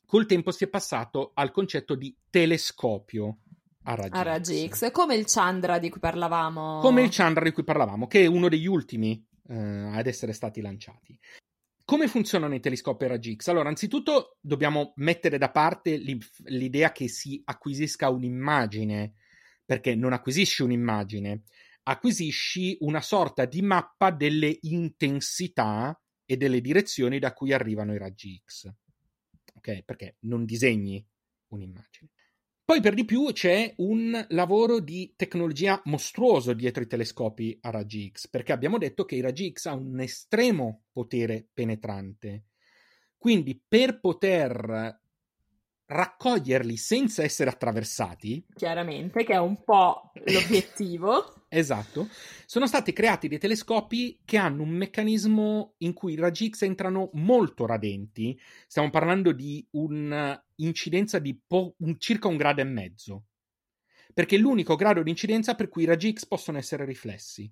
[0.05, 3.43] col tempo si è passato al concetto di telescopio
[3.87, 4.87] a raggi, a raggi X.
[4.87, 4.91] X.
[4.91, 6.81] Come il Chandra di cui parlavamo.
[6.81, 10.61] Come il Chandra di cui parlavamo, che è uno degli ultimi eh, ad essere stati
[10.61, 11.19] lanciati.
[11.85, 13.47] Come funzionano i telescopi a raggi X?
[13.49, 15.97] Allora, anzitutto dobbiamo mettere da parte
[16.47, 19.15] l'idea che si acquisisca un'immagine,
[19.65, 21.45] perché non acquisisci un'immagine,
[21.85, 28.43] acquisisci una sorta di mappa delle intensità e delle direzioni da cui arrivano i raggi
[28.45, 28.69] X.
[29.55, 29.85] Ok?
[29.85, 31.07] Perché non disegni
[31.51, 32.11] un'immagine.
[32.67, 38.11] Poi per di più c'è un lavoro di tecnologia mostruoso dietro i telescopi a raggi
[38.13, 42.47] X, perché abbiamo detto che i raggi X hanno un estremo potere penetrante.
[43.17, 45.01] Quindi per poter
[45.87, 48.45] raccoglierli senza essere attraversati.
[48.57, 51.43] Chiaramente, che è un po' l'obiettivo.
[51.49, 52.09] esatto.
[52.47, 57.11] Sono stati creati dei telescopi che hanno un meccanismo in cui i raggi X entrano
[57.15, 58.39] molto radenti.
[58.67, 63.25] Stiamo parlando di un'incidenza di po- un, circa un grado e mezzo.
[64.13, 67.51] Perché è l'unico grado di incidenza per cui i raggi X possono essere riflessi.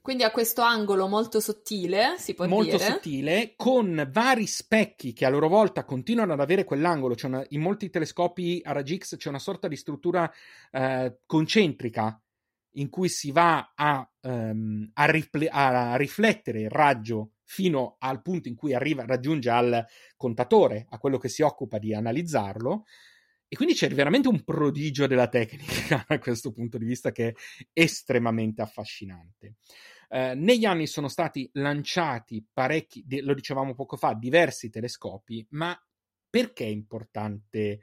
[0.00, 2.76] Quindi ha questo angolo molto sottile, si può molto dire.
[2.76, 7.16] Molto sottile, con vari specchi che a loro volta continuano ad avere quell'angolo.
[7.24, 10.32] Una, in molti telescopi a raggi X c'è una sorta di struttura
[10.70, 12.20] eh, concentrica
[12.76, 18.48] in cui si va a, um, a, rifle- a, riflettere il raggio fino al punto
[18.48, 22.84] in cui arriva, raggiunge al contatore, a quello che si occupa di analizzarlo.
[23.48, 27.34] E quindi c'è veramente un prodigio della tecnica da questo punto di vista che è
[27.72, 29.56] estremamente affascinante.
[30.08, 35.78] Eh, negli anni sono stati lanciati parecchi, lo dicevamo poco fa, diversi telescopi, ma
[36.28, 37.80] perché è importante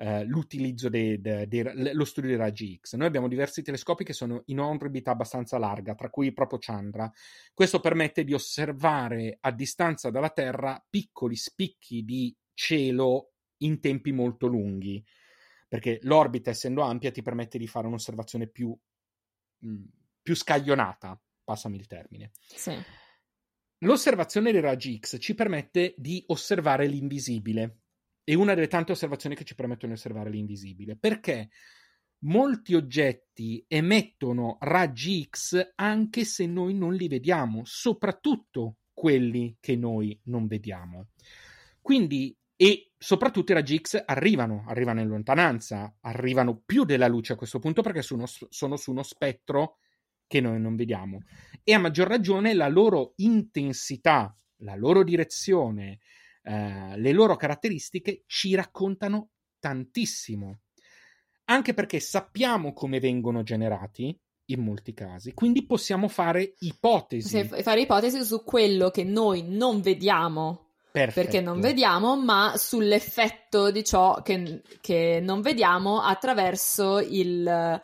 [0.00, 2.94] eh, l'utilizzo dello studio dei raggi X.
[2.94, 7.10] Noi abbiamo diversi telescopi che sono in orbita abbastanza larga, tra cui proprio Chandra.
[7.52, 14.46] Questo permette di osservare a distanza dalla Terra piccoli spicchi di cielo in tempi molto
[14.46, 15.04] lunghi,
[15.66, 19.84] perché l'orbita, essendo ampia, ti permette di fare un'osservazione più, mh, mm,
[20.22, 22.30] più scaglionata, passami il termine.
[22.46, 22.76] Sì.
[23.78, 27.77] L'osservazione dei raggi X ci permette di osservare l'invisibile.
[28.28, 30.98] È una delle tante osservazioni che ci permettono di osservare l'invisibile.
[30.98, 31.48] Perché
[32.24, 40.20] molti oggetti emettono raggi X anche se noi non li vediamo, soprattutto quelli che noi
[40.24, 41.06] non vediamo.
[41.80, 47.36] Quindi, e soprattutto i raggi X arrivano, arrivano in lontananza, arrivano più della luce a
[47.36, 49.78] questo punto perché sono, sono su uno spettro
[50.26, 51.22] che noi non vediamo.
[51.64, 56.00] E a maggior ragione la loro intensità, la loro direzione,
[56.48, 60.60] eh, le loro caratteristiche ci raccontano tantissimo.
[61.44, 67.44] Anche perché sappiamo come vengono generati in molti casi, quindi possiamo fare ipotesi.
[67.44, 70.70] Fare ipotesi su quello che noi non vediamo.
[70.90, 71.20] Perfetto.
[71.20, 77.82] Perché non vediamo, ma sull'effetto di ciò che, che non vediamo attraverso il,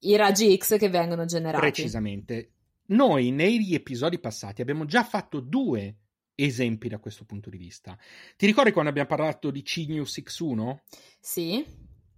[0.00, 1.64] i raggi X che vengono generati.
[1.64, 2.50] Precisamente.
[2.88, 5.96] Noi negli episodi passati abbiamo già fatto due
[6.36, 7.98] esempi da questo punto di vista.
[8.36, 10.76] Ti ricordi quando abbiamo parlato di Cinius X1?
[11.18, 11.64] Sì.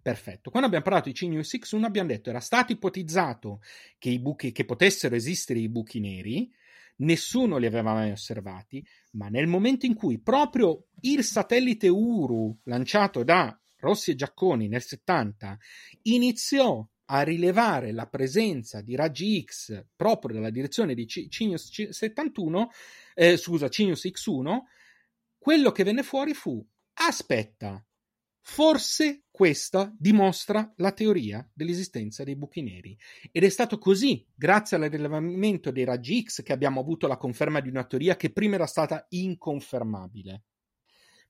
[0.02, 0.50] Perfetto.
[0.50, 3.60] Quando abbiamo parlato di Cinius X1 abbiamo detto era stato ipotizzato
[3.98, 6.50] che, i buchi, che potessero esistere i buchi neri,
[6.96, 13.22] nessuno li aveva mai osservati, ma nel momento in cui proprio il satellite Uru lanciato
[13.22, 15.56] da Rossi e Giacconi nel 70
[16.02, 22.70] iniziò a rilevare la presenza di raggi X proprio dalla direzione di Cinius 71,
[23.14, 24.58] eh, scusa, Cinius X1,
[25.38, 27.82] quello che venne fuori fu aspetta,
[28.40, 32.98] forse questa dimostra la teoria dell'esistenza dei buchi neri.
[33.32, 37.60] Ed è stato così, grazie al rilevamento dei raggi X, che abbiamo avuto la conferma
[37.60, 40.44] di una teoria che prima era stata inconfermabile.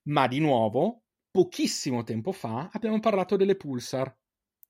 [0.03, 4.13] Ma di nuovo, pochissimo tempo fa abbiamo parlato delle pulsar,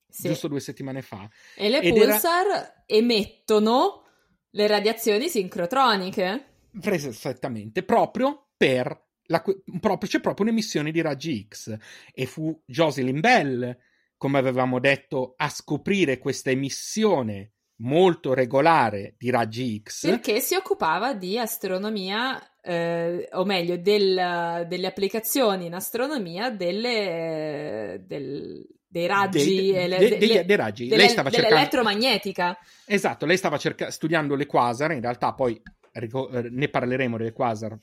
[0.10, 0.28] sì.
[0.28, 1.30] giusto due settimane fa.
[1.56, 2.84] E le Ed pulsar era...
[2.86, 4.04] emettono
[4.52, 6.46] le radiazioni sincrotroniche.
[6.80, 9.44] Perfettamente, proprio per la,
[9.80, 11.78] proprio, c'è proprio un'emissione di raggi X.
[12.14, 13.78] E fu Jocelyn Bell,
[14.18, 20.08] come avevamo detto, a scoprire questa emissione molto regolare di raggi X.
[20.08, 28.68] Perché si occupava di astronomia, eh, o meglio, del, delle applicazioni in astronomia delle, del,
[28.90, 30.88] dei raggi, dei, le, dei, dei, dei raggi.
[30.88, 31.56] Delle, lei stava cercando...
[31.56, 32.58] dell'elettromagnetica.
[32.86, 33.92] Esatto, lei stava cerca...
[33.92, 35.62] studiando le quasar, in realtà poi
[35.92, 37.78] eh, ne parleremo delle quasar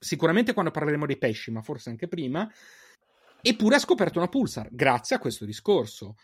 [0.00, 2.50] sicuramente quando parleremo dei pesci, ma forse anche prima.
[3.42, 6.16] Eppure ha scoperto una pulsar, grazie a questo discorso.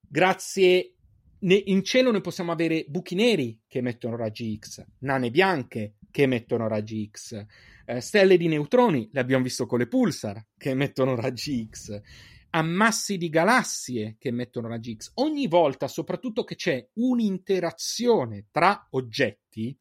[0.00, 0.94] Grazie
[1.40, 6.68] in cielo noi possiamo avere buchi neri che emettono raggi X, nane bianche che emettono
[6.68, 7.44] raggi X,
[7.84, 12.00] eh, stelle di neutroni, le abbiamo visto con le pulsar che emettono raggi X,
[12.54, 15.10] ammassi di galassie che emettono raggi X.
[15.14, 19.76] Ogni volta, soprattutto che c'è un'interazione tra oggetti,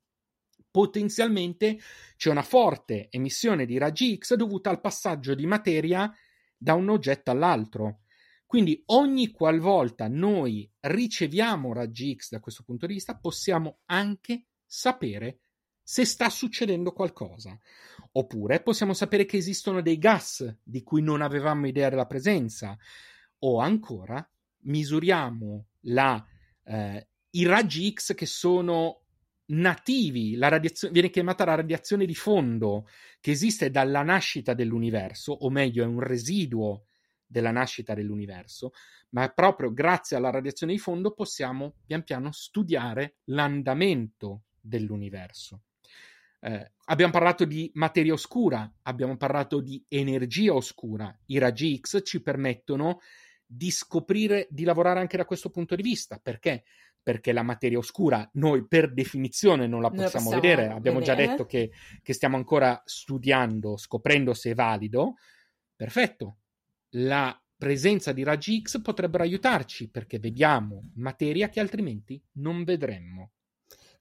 [0.72, 1.80] potenzialmente
[2.16, 6.12] c'è una forte emissione di raggi X dovuta al passaggio di materia
[6.58, 8.00] da un oggetto all'altro.
[8.48, 15.40] Quindi ogni qualvolta noi riceviamo raggi X da questo punto di vista, possiamo anche sapere
[15.84, 17.60] se sta succedendo qualcosa.
[18.16, 22.78] Oppure possiamo sapere che esistono dei gas di cui non avevamo idea della presenza.
[23.40, 24.28] O ancora
[24.66, 26.24] misuriamo la,
[26.64, 29.02] eh, i raggi X che sono
[29.46, 32.88] nativi, la radiazione, viene chiamata la radiazione di fondo,
[33.20, 36.86] che esiste dalla nascita dell'universo, o meglio è un residuo
[37.26, 38.74] della nascita dell'universo,
[39.10, 45.62] ma proprio grazie alla radiazione di fondo possiamo pian piano studiare l'andamento dell'universo.
[46.46, 51.18] Eh, abbiamo parlato di materia oscura, abbiamo parlato di energia oscura.
[51.28, 53.00] I raggi X ci permettono
[53.46, 56.20] di scoprire, di lavorare anche da questo punto di vista.
[56.22, 56.66] Perché?
[57.02, 60.68] Perché la materia oscura noi per definizione non la possiamo, possiamo vedere.
[60.68, 61.72] Abbiamo già detto che,
[62.02, 65.16] che stiamo ancora studiando, scoprendo se è valido.
[65.76, 66.40] Perfetto.
[66.96, 73.32] La presenza di raggi X potrebbero aiutarci perché vediamo materia che altrimenti non vedremmo.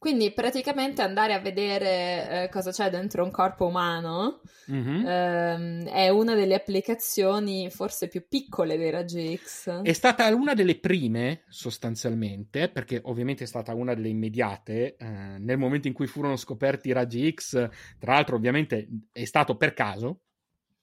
[0.03, 5.07] Quindi praticamente andare a vedere eh, cosa c'è dentro un corpo umano mm-hmm.
[5.07, 9.83] ehm, è una delle applicazioni forse più piccole dei raggi X.
[9.83, 15.57] È stata una delle prime sostanzialmente, perché ovviamente è stata una delle immediate, eh, nel
[15.57, 17.69] momento in cui furono scoperti i raggi X,
[18.01, 20.23] tra l'altro ovviamente è stato per caso,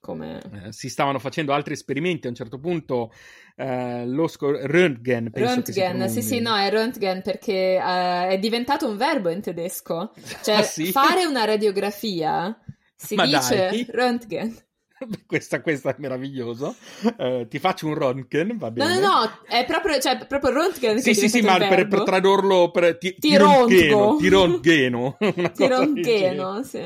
[0.00, 0.40] come...
[0.66, 3.12] Eh, si stavano facendo altri esperimenti a un certo punto
[3.56, 8.96] eh, lo scor- Röntgen Röntgen, sì sì no è Röntgen perché uh, è diventato un
[8.96, 10.90] verbo in tedesco cioè ah, sì?
[10.90, 12.58] fare una radiografia
[12.96, 13.86] si Ma dice dai.
[13.88, 14.56] Röntgen
[15.26, 16.74] questa, questa, è meraviglioso.
[17.16, 18.94] Uh, ti faccio un Röntgen, va bene.
[18.94, 20.98] No, no, no, è proprio, cioè, proprio Röntgen.
[20.98, 24.16] Sì, sì, sì, ma per, per, tradurlo, per, ti, ti, ti roncheno.
[24.16, 25.16] Ti roncheno.
[26.50, 26.80] Una sì.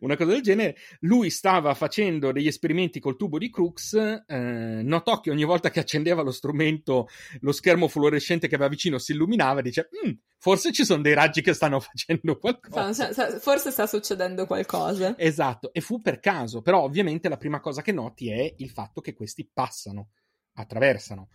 [0.00, 0.76] Una cosa del genere.
[1.00, 5.80] Lui stava facendo degli esperimenti col tubo di Crux, eh, notò che ogni volta che
[5.80, 7.08] accendeva lo strumento,
[7.40, 11.14] lo schermo fluorescente che aveva vicino si illuminava e dice, mm, forse ci sono dei
[11.14, 13.10] raggi che stanno facendo qualcosa.
[13.38, 15.14] Forse sta succedendo qualcosa.
[15.16, 19.00] Esatto, e fu per caso, però ovviamente la prima cosa che noti è il fatto
[19.00, 20.10] che questi passano,
[20.54, 21.28] attraversano.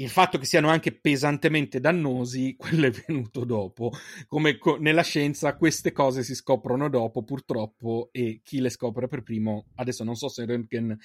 [0.00, 3.92] Il fatto che siano anche pesantemente dannosi, quello è venuto dopo.
[4.28, 9.22] Come co- nella scienza, queste cose si scoprono dopo, purtroppo, e chi le scopre per
[9.22, 10.96] primo, adesso non so se Röntgen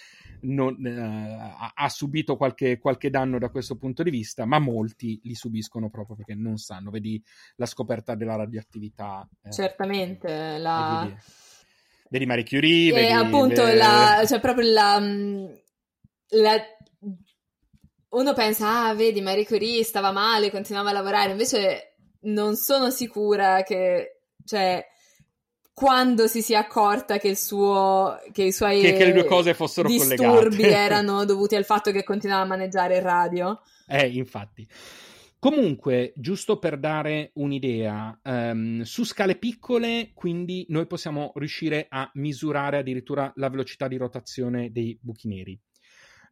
[0.42, 5.36] non, uh, ha subito qualche, qualche, danno da questo punto di vista, ma molti li
[5.36, 6.90] subiscono proprio perché non sanno.
[6.90, 7.22] Vedi
[7.58, 9.28] la scoperta della radioattività.
[9.44, 11.14] Eh, Certamente, la...
[12.10, 15.00] Vedi, vedi Marie Curie, e vedi, appunto, la, cioè proprio la,
[16.30, 16.62] la
[18.10, 23.64] uno pensa, ah, vedi, Marie Curie stava male, continuava a lavorare, invece non sono sicura
[23.64, 24.86] che, cioè,
[25.74, 29.54] quando si sia accorta che il suo, che i suoi che, che le due cose
[29.54, 33.62] fossero disturbi erano dovuti al fatto che continuava a maneggiare il radio.
[33.88, 34.66] Eh, infatti.
[35.46, 42.80] Comunque, giusto per dare un'idea, um, su scale piccole, quindi noi possiamo riuscire a misurare
[42.80, 45.62] addirittura la velocità di rotazione dei buchi neri.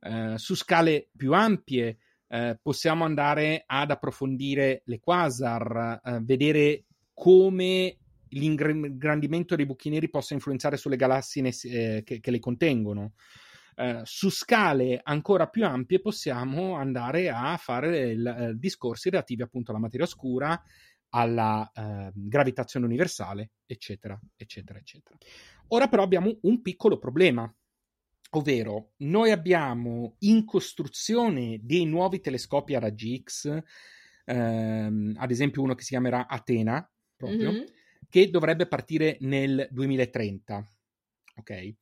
[0.02, 8.00] Eh, su scale più ampie eh, possiamo andare ad approfondire le quasar, eh, vedere come
[8.30, 13.14] l'ingrandimento dei buchi neri possa influenzare sulle galassie eh, che, che, le contengono.
[13.76, 19.72] Uh, su scale ancora più ampie possiamo andare a fare il, uh, discorsi relativi appunto
[19.72, 20.62] alla materia oscura,
[21.10, 25.18] alla uh, gravitazione universale, eccetera, eccetera, eccetera.
[25.70, 27.52] Ora però abbiamo un piccolo problema
[28.36, 33.62] ovvero noi abbiamo in costruzione dei nuovi telescopi a raggi X,
[34.26, 37.64] ehm, ad esempio uno che si chiamerà Atena, proprio, mm-hmm.
[38.10, 40.68] che dovrebbe partire nel 2030.
[41.36, 41.74] Ok?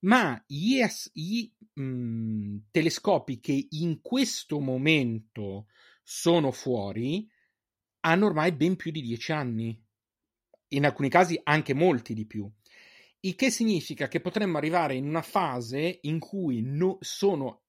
[0.00, 5.66] Ma gli, es- gli mh, mm, telescopi che in questo momento
[6.02, 7.28] sono fuori
[8.00, 9.80] hanno ormai ben più di dieci anni.
[10.68, 12.50] In alcuni casi anche molti di più.
[13.20, 17.64] Il che significa che potremmo arrivare in una fase in cui no, sono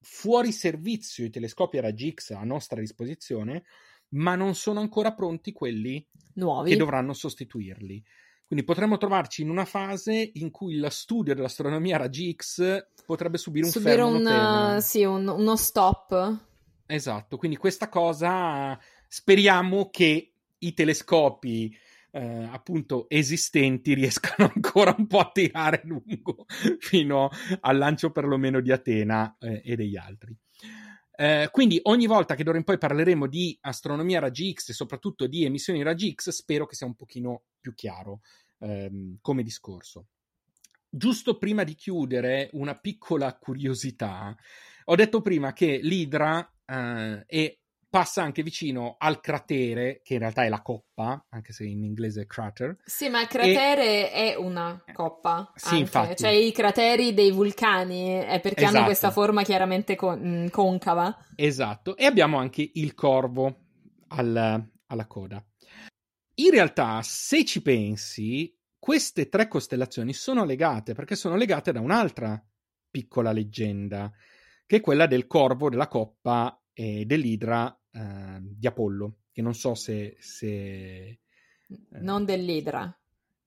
[0.00, 3.64] fuori servizio i telescopi a raggi X a nostra disposizione,
[4.10, 6.04] ma non sono ancora pronti quelli
[6.34, 6.70] Nuovi.
[6.70, 8.02] che dovranno sostituirli.
[8.48, 13.66] Quindi potremmo trovarci in una fase in cui lo studio dell'astronomia raggi X potrebbe subire
[13.66, 16.46] un subire fermo una, sì, un, uno stop.
[16.86, 21.76] Esatto, quindi questa cosa speriamo che i telescopi
[22.10, 26.46] eh, appunto esistenti riescano ancora un po' a tirare lungo
[26.78, 27.28] fino
[27.60, 30.34] al lancio perlomeno di Atena eh, e degli altri.
[31.20, 35.26] Eh, quindi ogni volta che d'ora in poi parleremo di astronomia raggi X e soprattutto
[35.26, 38.20] di emissioni raggi X, spero che sia un pochino più chiaro
[38.58, 40.06] ehm, come discorso.
[40.90, 44.34] Giusto prima di chiudere, una piccola curiosità.
[44.86, 47.58] Ho detto prima che l'Idra eh, è
[47.90, 52.22] passa anche vicino al cratere, che in realtà è la coppa, anche se in inglese
[52.22, 52.76] è crater.
[52.84, 54.32] Sì, ma il cratere e...
[54.32, 55.50] è una coppa.
[55.54, 55.80] Sì, anche.
[55.80, 56.16] infatti.
[56.16, 58.76] Cioè i crateri dei vulcani è perché esatto.
[58.76, 61.16] hanno questa forma chiaramente con- mm, concava.
[61.34, 61.96] Esatto.
[61.96, 63.56] E abbiamo anche il corvo
[64.08, 65.42] al, alla coda.
[66.38, 72.40] In realtà, se ci pensi, queste tre costellazioni sono legate perché sono legate da un'altra
[72.90, 74.12] piccola leggenda,
[74.64, 79.74] che è quella del corvo della coppa e dell'idra eh, di Apollo, che non so
[79.74, 80.16] se...
[80.20, 81.20] se eh,
[82.00, 82.96] non dell'idra.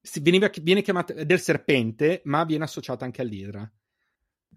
[0.02, 3.72] Si, veniva, viene chiamata del serpente, ma viene associata anche all'idra.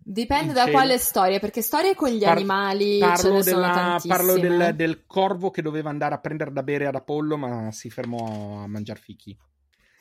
[0.07, 5.07] Dipende da quale storia, perché storie con gli Par- animali parlo, della, parlo del, del,
[5.07, 9.01] corvo che doveva andare a prendere da bere ad Apollo, ma si fermò a mangiare
[9.01, 9.35] fichi.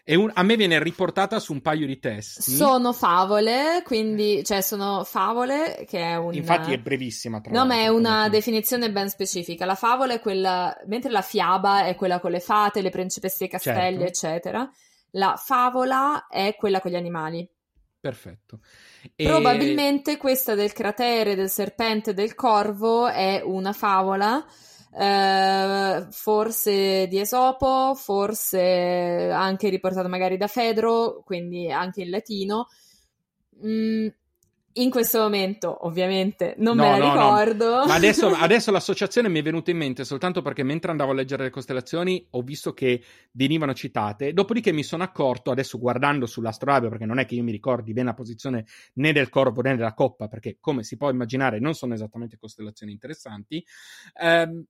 [0.05, 2.51] Un, a me viene riportata su un paio di testi.
[2.51, 6.33] Sono favole, quindi, cioè, sono favole che è un.
[6.33, 7.39] Infatti è brevissima.
[7.39, 9.63] Tra no, ma è una definizione ben specifica.
[9.63, 13.47] La favola è quella, mentre la fiaba è quella con le fate, le principesse e
[13.47, 14.03] i castelli, certo.
[14.03, 14.69] eccetera.
[15.11, 17.49] La favola è quella con gli animali.
[18.03, 18.59] Perfetto.
[19.15, 19.23] E...
[19.23, 24.45] Probabilmente questa del cratere, del serpente del corvo è una favola
[24.93, 32.67] eh, forse di Esopo, forse anche riportato magari da Fedro, quindi anche in latino.
[33.65, 34.07] Mm,
[34.73, 37.75] in questo momento, ovviamente, non no, me la no, ricordo.
[37.79, 37.85] No.
[37.85, 41.43] Ma adesso, adesso, l'associazione mi è venuta in mente soltanto perché mentre andavo a leggere
[41.43, 44.33] le costellazioni ho visto che venivano citate.
[44.33, 48.07] Dopodiché mi sono accorto, adesso guardando sull'astrolabio, perché non è che io mi ricordi bene
[48.07, 48.65] la posizione
[48.95, 52.91] né del corpo né della coppa, perché come si può immaginare non sono esattamente costellazioni
[52.91, 53.63] interessanti.
[54.19, 54.65] Ehm,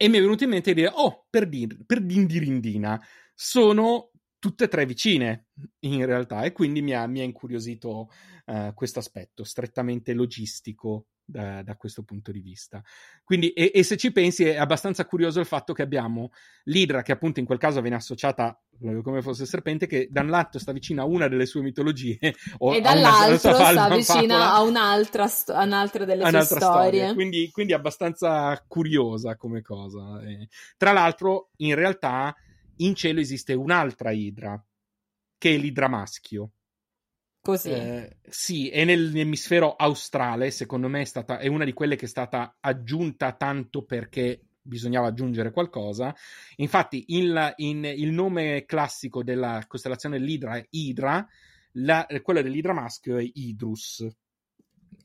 [0.00, 3.00] e mi è venuto in mente di dire, oh, per, dir, per Dindirindina,
[3.34, 5.48] sono tutte e tre vicine
[5.80, 8.10] in realtà e quindi mi ha, mi ha incuriosito
[8.46, 12.82] uh, questo aspetto strettamente logistico da, da, questo punto di vista.
[13.22, 16.30] Quindi, e, e, se ci pensi, è abbastanza curioso il fatto che abbiamo
[16.64, 20.22] l'Idra, che appunto in quel caso viene associata eh, come fosse il serpente, che da
[20.22, 24.62] un lato sta vicina a una delle sue mitologie, e dall'altro una, sta vicina a
[24.62, 26.68] un'altra, sto- un'altra delle sue storie.
[26.68, 27.14] Storia.
[27.14, 30.22] Quindi, quindi abbastanza curiosa come cosa.
[30.22, 32.34] E, tra l'altro, in realtà
[32.78, 34.62] in cielo esiste un'altra idra,
[35.36, 36.52] che è l'idra maschio.
[37.40, 37.70] Così.
[37.70, 42.08] Eh, sì, è nell'emisfero australe, secondo me è, stata, è una di quelle che è
[42.08, 46.14] stata aggiunta tanto perché bisognava aggiungere qualcosa.
[46.56, 51.26] Infatti, il, in, il nome classico della costellazione dell'Idra è Idra,
[51.72, 54.06] la, quella dell'Idra maschio è Idrus.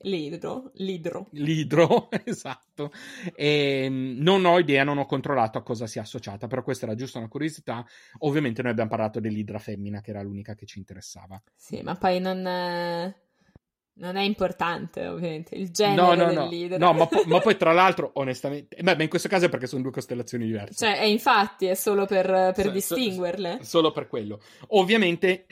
[0.04, 1.28] L'idro, l'idro.
[1.30, 2.92] L'idro, esatto.
[3.34, 6.94] E mm, non ho idea, non ho controllato a cosa sia associata, però questa era
[6.94, 7.84] giusto una curiosità.
[8.18, 11.40] Ovviamente noi abbiamo parlato dell'idra femmina, che era l'unica che ci interessava.
[11.54, 12.46] Sì, ma poi non...
[12.46, 13.14] È...
[13.96, 16.78] Non è importante, ovviamente, il genere no, no, dell'idra.
[16.78, 19.82] No, ma, po- ma, poi tra l'altro, onestamente, beh, in questo caso è perché sono
[19.82, 20.84] due costellazioni diverse.
[20.84, 23.58] Cioè, è infatti, è solo per, per so, distinguerle.
[23.60, 24.40] So, solo per quello.
[24.70, 25.46] Ovviamente,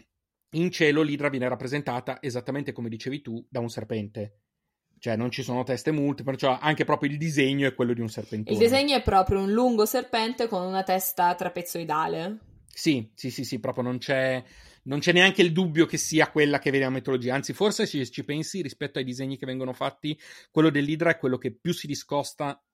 [0.53, 4.43] in cielo l'idra viene rappresentata, esattamente come dicevi tu, da un serpente
[5.03, 8.09] cioè non ci sono teste multiple, perciò anche proprio il disegno è quello di un
[8.09, 8.57] serpentone.
[8.57, 12.39] Il disegno è proprio un lungo serpente con una testa trapezoidale.
[12.73, 14.41] Sì, sì, sì, sì, proprio non c'è,
[14.85, 18.09] non c'è neanche il dubbio che sia quella che vede la mitologia, anzi forse se
[18.11, 20.17] ci pensi rispetto ai disegni che vengono fatti,
[20.53, 22.65] quello dell'Idra è quello che più si discosta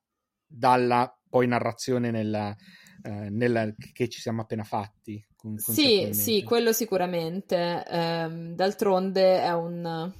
[0.46, 2.54] dalla poi narrazione nella,
[3.02, 5.24] eh, nella, che ci siamo appena fatti.
[5.36, 7.84] Con, sì, sì, quello sicuramente.
[7.86, 10.12] Eh, d'altronde è un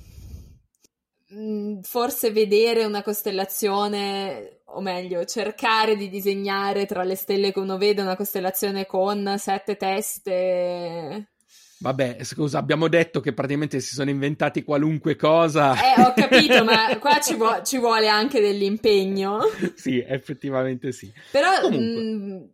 [1.35, 7.77] Mm, forse vedere una costellazione, o meglio, cercare di disegnare tra le stelle che uno
[7.77, 11.33] vede una costellazione con sette teste.
[11.81, 15.75] Vabbè, scusa, abbiamo detto che praticamente si sono inventati qualunque cosa.
[15.75, 19.41] Eh, ho capito, ma qua ci, vu- ci, vuole anche dell'impegno.
[19.77, 21.13] sì, effettivamente sì.
[21.31, 22.49] Però mh,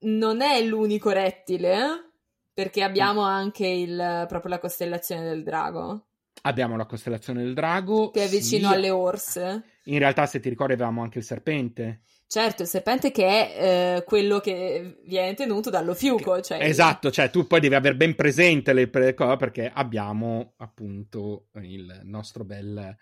[0.00, 2.10] non è l'unico rettile, eh?
[2.52, 6.06] perché abbiamo anche il, proprio la costellazione del drago.
[6.42, 8.10] Abbiamo la costellazione del drago.
[8.10, 8.74] Che è vicino sì.
[8.74, 9.64] alle orse.
[9.84, 12.02] In realtà, se ti ricordi, avevamo anche il serpente.
[12.26, 16.40] Certo, il serpente che è eh, quello che viene tenuto dallo fiuco.
[16.40, 16.62] Cioè...
[16.62, 22.44] Esatto, cioè tu poi devi aver ben presente le cose perché abbiamo appunto il nostro
[22.44, 22.96] bel,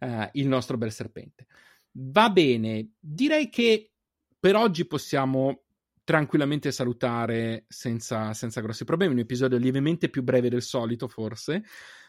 [0.00, 1.46] uh, il nostro bel serpente.
[1.92, 3.92] Va bene, direi che
[4.40, 5.63] per oggi possiamo
[6.04, 9.14] tranquillamente salutare senza, senza grossi problemi.
[9.14, 11.64] Un episodio lievemente più breve del solito, forse.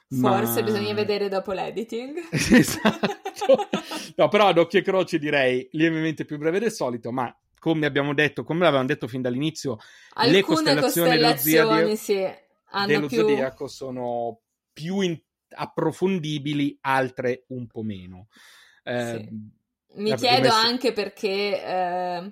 [0.08, 0.66] Forse ma...
[0.66, 2.20] bisogna vedere dopo l'editing.
[2.32, 3.70] esatto.
[4.16, 8.14] no, però ad occhio e croce direi lievemente più breve del solito, ma come abbiamo
[8.14, 9.80] detto, come l'avevamo detto fin dall'inizio,
[10.14, 12.28] Alcune le costellazioni, costellazioni dello, sì,
[12.86, 13.18] dello più...
[13.18, 14.42] zodiaco sono
[14.72, 15.20] più in...
[15.50, 18.28] approfondibili, altre un po' meno.
[18.84, 20.02] Eh, sì.
[20.02, 20.54] Mi chiedo messo...
[20.54, 22.32] anche perché eh,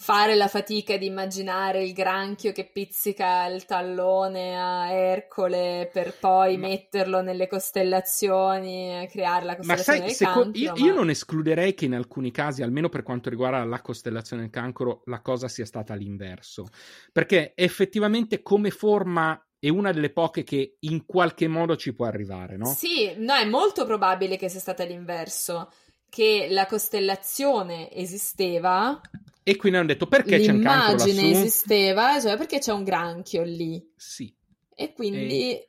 [0.00, 6.56] fare la fatica di immaginare il granchio che pizzica il tallone a Ercole per poi
[6.56, 6.68] ma...
[6.68, 10.60] metterlo nelle costellazioni e creare la costellazione ma sai, del cancro.
[10.60, 10.86] Io, ma...
[10.86, 15.02] io, non escluderei che in alcuni casi, almeno per quanto riguarda la costellazione del cancro,
[15.06, 16.68] la cosa sia stata all'inverso.
[17.12, 22.56] Perché effettivamente come forma è una delle poche che in qualche modo ci può arrivare,
[22.56, 22.66] no?
[22.66, 25.72] Sì, no, è molto probabile che sia stata l'inverso
[26.08, 29.00] che la costellazione esisteva
[29.48, 33.42] e quindi hanno detto perché c'è un cancro L'immagine esisteva, cioè perché c'è un granchio
[33.44, 33.82] lì.
[33.96, 34.30] Sì.
[34.74, 35.52] E quindi...
[35.52, 35.68] E...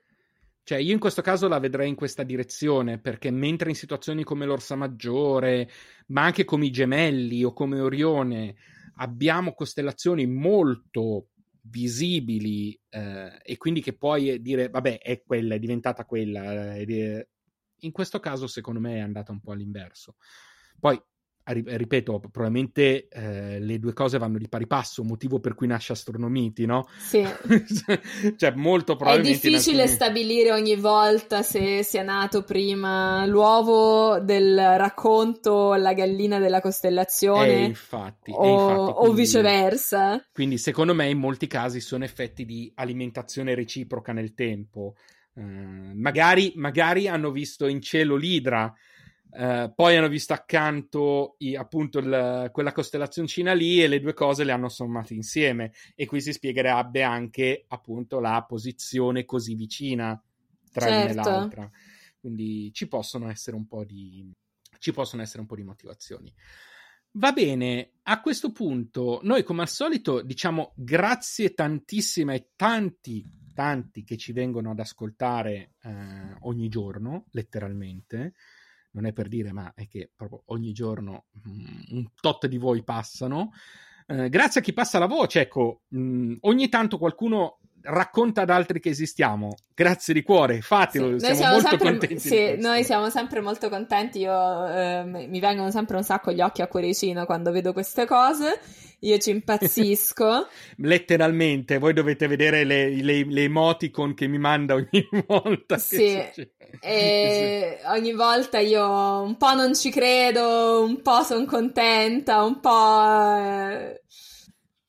[0.64, 4.46] Cioè, io in questo caso la vedrei in questa direzione, perché mentre in situazioni come
[4.46, 5.70] l'Orsa Maggiore,
[6.08, 8.56] ma anche come i Gemelli o come Orione,
[8.98, 11.30] abbiamo costellazioni molto
[11.62, 16.76] visibili eh, e quindi che puoi dire, vabbè, è quella, è diventata quella.
[16.76, 17.30] Eh,
[17.82, 20.16] in questo caso, secondo me, è andata un po' all'inverso.
[20.80, 21.02] Poi
[21.54, 26.66] ripeto, probabilmente eh, le due cose vanno di pari passo, motivo per cui nasce Astronomiti,
[26.66, 26.88] no?
[27.00, 27.26] Sì.
[28.38, 29.48] cioè, molto probabilmente...
[29.48, 29.96] È difficile alcuni...
[29.96, 37.48] stabilire ogni volta se sia nato prima l'uovo del racconto, la gallina della costellazione.
[37.48, 40.28] Eh, infatti, o, infatti, quindi, o viceversa.
[40.32, 44.96] Quindi, secondo me, in molti casi sono effetti di alimentazione reciproca nel tempo.
[45.40, 48.74] Uh, magari, magari hanno visto in cielo l'idra
[49.32, 54.44] Uh, poi hanno visto accanto i, appunto il, quella costellazioncina lì e le due cose
[54.44, 55.72] le hanno sommate insieme.
[55.94, 60.20] E qui si spiegherebbe anche appunto la posizione così vicina
[60.72, 61.08] tra certo.
[61.08, 61.72] l'una e l'altra
[62.20, 64.32] quindi ci possono essere un po' di
[64.78, 66.34] ci possono essere un po' di motivazioni.
[67.12, 73.26] Va bene a questo punto noi come al solito diciamo grazie tantissime ai tanti
[73.60, 75.92] tanti che ci vengono ad ascoltare eh,
[76.44, 78.36] ogni giorno letteralmente
[78.92, 82.58] non è per dire, ma è che proprio ogni giorno mh, mm, un tot di
[82.58, 83.52] voi passano.
[84.08, 87.60] Eh, grazie a chi passa la voce, ecco, mh, mm, ogni tanto qualcuno
[87.90, 89.56] racconta ad altri che esistiamo.
[89.74, 91.18] Grazie di cuore, fatelo.
[91.18, 92.20] Sì, siamo, siamo, molto sempre, contenti.
[92.20, 94.20] Sì, noi siamo sempre molto contenti.
[94.20, 98.60] Io, eh, mi vengono sempre un sacco gli occhi a cuoricino quando vedo queste cose.
[99.02, 100.48] Io ci impazzisco.
[100.78, 105.78] Letteralmente, voi dovete vedere le, le, le emoticon che mi manda ogni volta.
[105.78, 106.22] Sì,
[106.82, 113.38] e ogni volta io un po' non ci credo, un po' sono contenta, un po'...
[113.40, 114.02] Eh...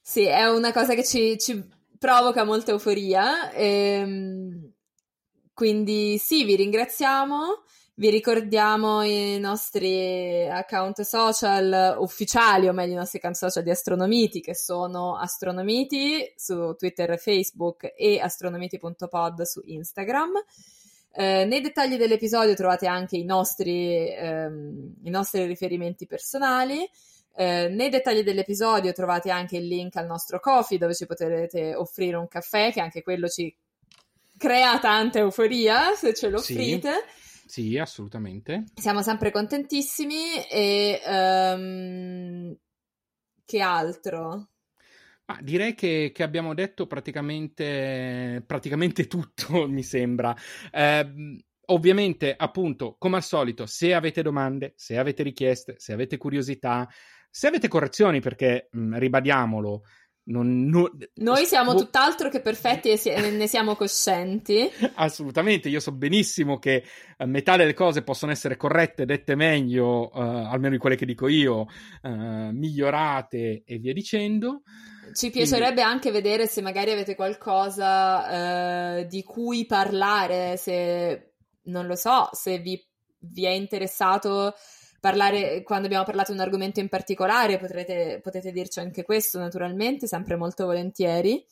[0.02, 3.52] Sì, è una cosa che ci, ci provoca molta euforia.
[3.52, 4.72] E, ehm,
[5.52, 7.62] quindi sì, vi ringraziamo.
[7.94, 14.40] Vi ricordiamo i nostri account social ufficiali, o meglio i nostri account social di Astronomiti,
[14.40, 20.32] che sono Astronomiti su Twitter e Facebook e astronomiti.pod su Instagram.
[21.12, 26.88] Eh, nei dettagli dell'episodio trovate anche i nostri, ehm, i nostri riferimenti personali.
[27.36, 32.16] Eh, nei dettagli dell'episodio trovate anche il link al nostro coffee dove ci potrete offrire
[32.16, 33.54] un caffè, che anche quello ci
[34.36, 36.90] crea tanta euforia se ce lo offrite.
[36.90, 37.28] Sì.
[37.50, 38.66] Sì, assolutamente.
[38.74, 42.56] Siamo sempre contentissimi e um,
[43.44, 44.50] che altro?
[45.24, 50.32] Ah, direi che, che, abbiamo detto praticamente, praticamente tutto, mi sembra.
[50.70, 56.88] Eh, ovviamente, appunto, come al solito, se avete domande, se avete richieste, se avete curiosità,
[57.30, 59.82] se avete correzioni, perché mh, ribadiamolo,
[60.24, 64.70] non, non, Noi siamo tutt'altro che perfetti e ne siamo coscienti.
[64.94, 66.84] Assolutamente, io so benissimo che
[67.18, 71.26] uh, metà delle cose possono essere corrette, dette meglio, uh, almeno di quelle che dico
[71.26, 71.66] io,
[72.02, 74.62] uh, migliorate e via dicendo.
[75.12, 75.90] Ci piacerebbe Quindi...
[75.90, 81.32] anche vedere se magari avete qualcosa di cui parlare, se
[81.64, 82.80] non lo so, se vi,
[83.18, 84.54] vi è interessato
[85.00, 90.06] parlare, quando abbiamo parlato di un argomento in particolare, potrete, potete dirci anche questo naturalmente,
[90.06, 91.44] sempre molto volentieri.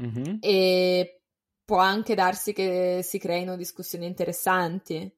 [0.00, 0.36] Mm-hmm.
[0.40, 1.20] E
[1.64, 5.12] può anche darsi che si creino discussioni interessanti.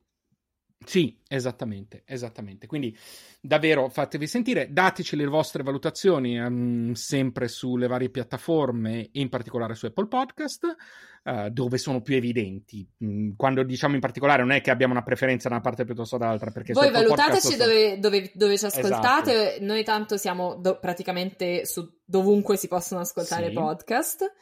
[0.84, 2.66] Sì, esattamente, esattamente.
[2.66, 2.96] Quindi
[3.40, 9.86] davvero fatevi sentire, dateci le vostre valutazioni um, sempre sulle varie piattaforme, in particolare su
[9.86, 10.76] Apple Podcast,
[11.24, 12.88] uh, dove sono più evidenti.
[13.04, 16.16] Mm, quando diciamo in particolare non è che abbiamo una preferenza da una parte piuttosto
[16.16, 19.64] dall'altra, perché voi valutateci dove, dove, dove, ci ascoltate, esatto.
[19.64, 23.52] noi tanto siamo do- praticamente su dovunque si possono ascoltare sì.
[23.52, 24.32] podcast.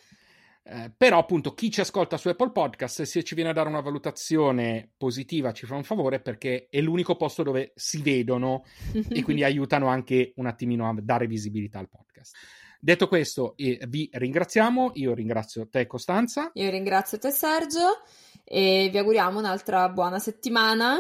[0.69, 3.81] Eh, però appunto chi ci ascolta su Apple Podcast se ci viene a dare una
[3.81, 8.65] valutazione positiva ci fa un favore perché è l'unico posto dove si vedono
[9.09, 12.35] e quindi aiutano anche un attimino a dare visibilità al podcast.
[12.81, 16.51] Detto questo, eh, vi ringraziamo, io ringrazio te Costanza.
[16.55, 18.03] Io ringrazio te Sergio
[18.43, 20.97] e vi auguriamo un'altra buona settimana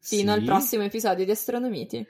[0.00, 0.38] fino sì.
[0.38, 2.04] al prossimo episodio di Astronomiti.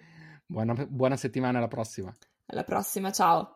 [0.47, 2.15] Buona, buona settimana, alla prossima.
[2.47, 3.56] Alla prossima, ciao.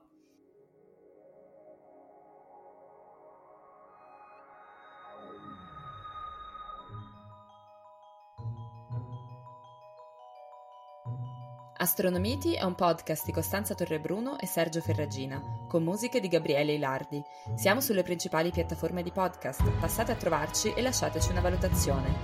[11.82, 17.24] Astronomiti è un podcast di Costanza Torrebruno e Sergio Ferragina, con musiche di Gabriele Ilardi.
[17.54, 22.14] Siamo sulle principali piattaforme di podcast, passate a trovarci e lasciateci una valutazione.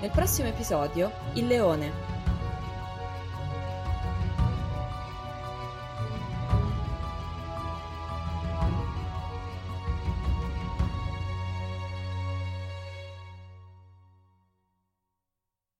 [0.00, 2.13] Nel prossimo episodio, Il Leone,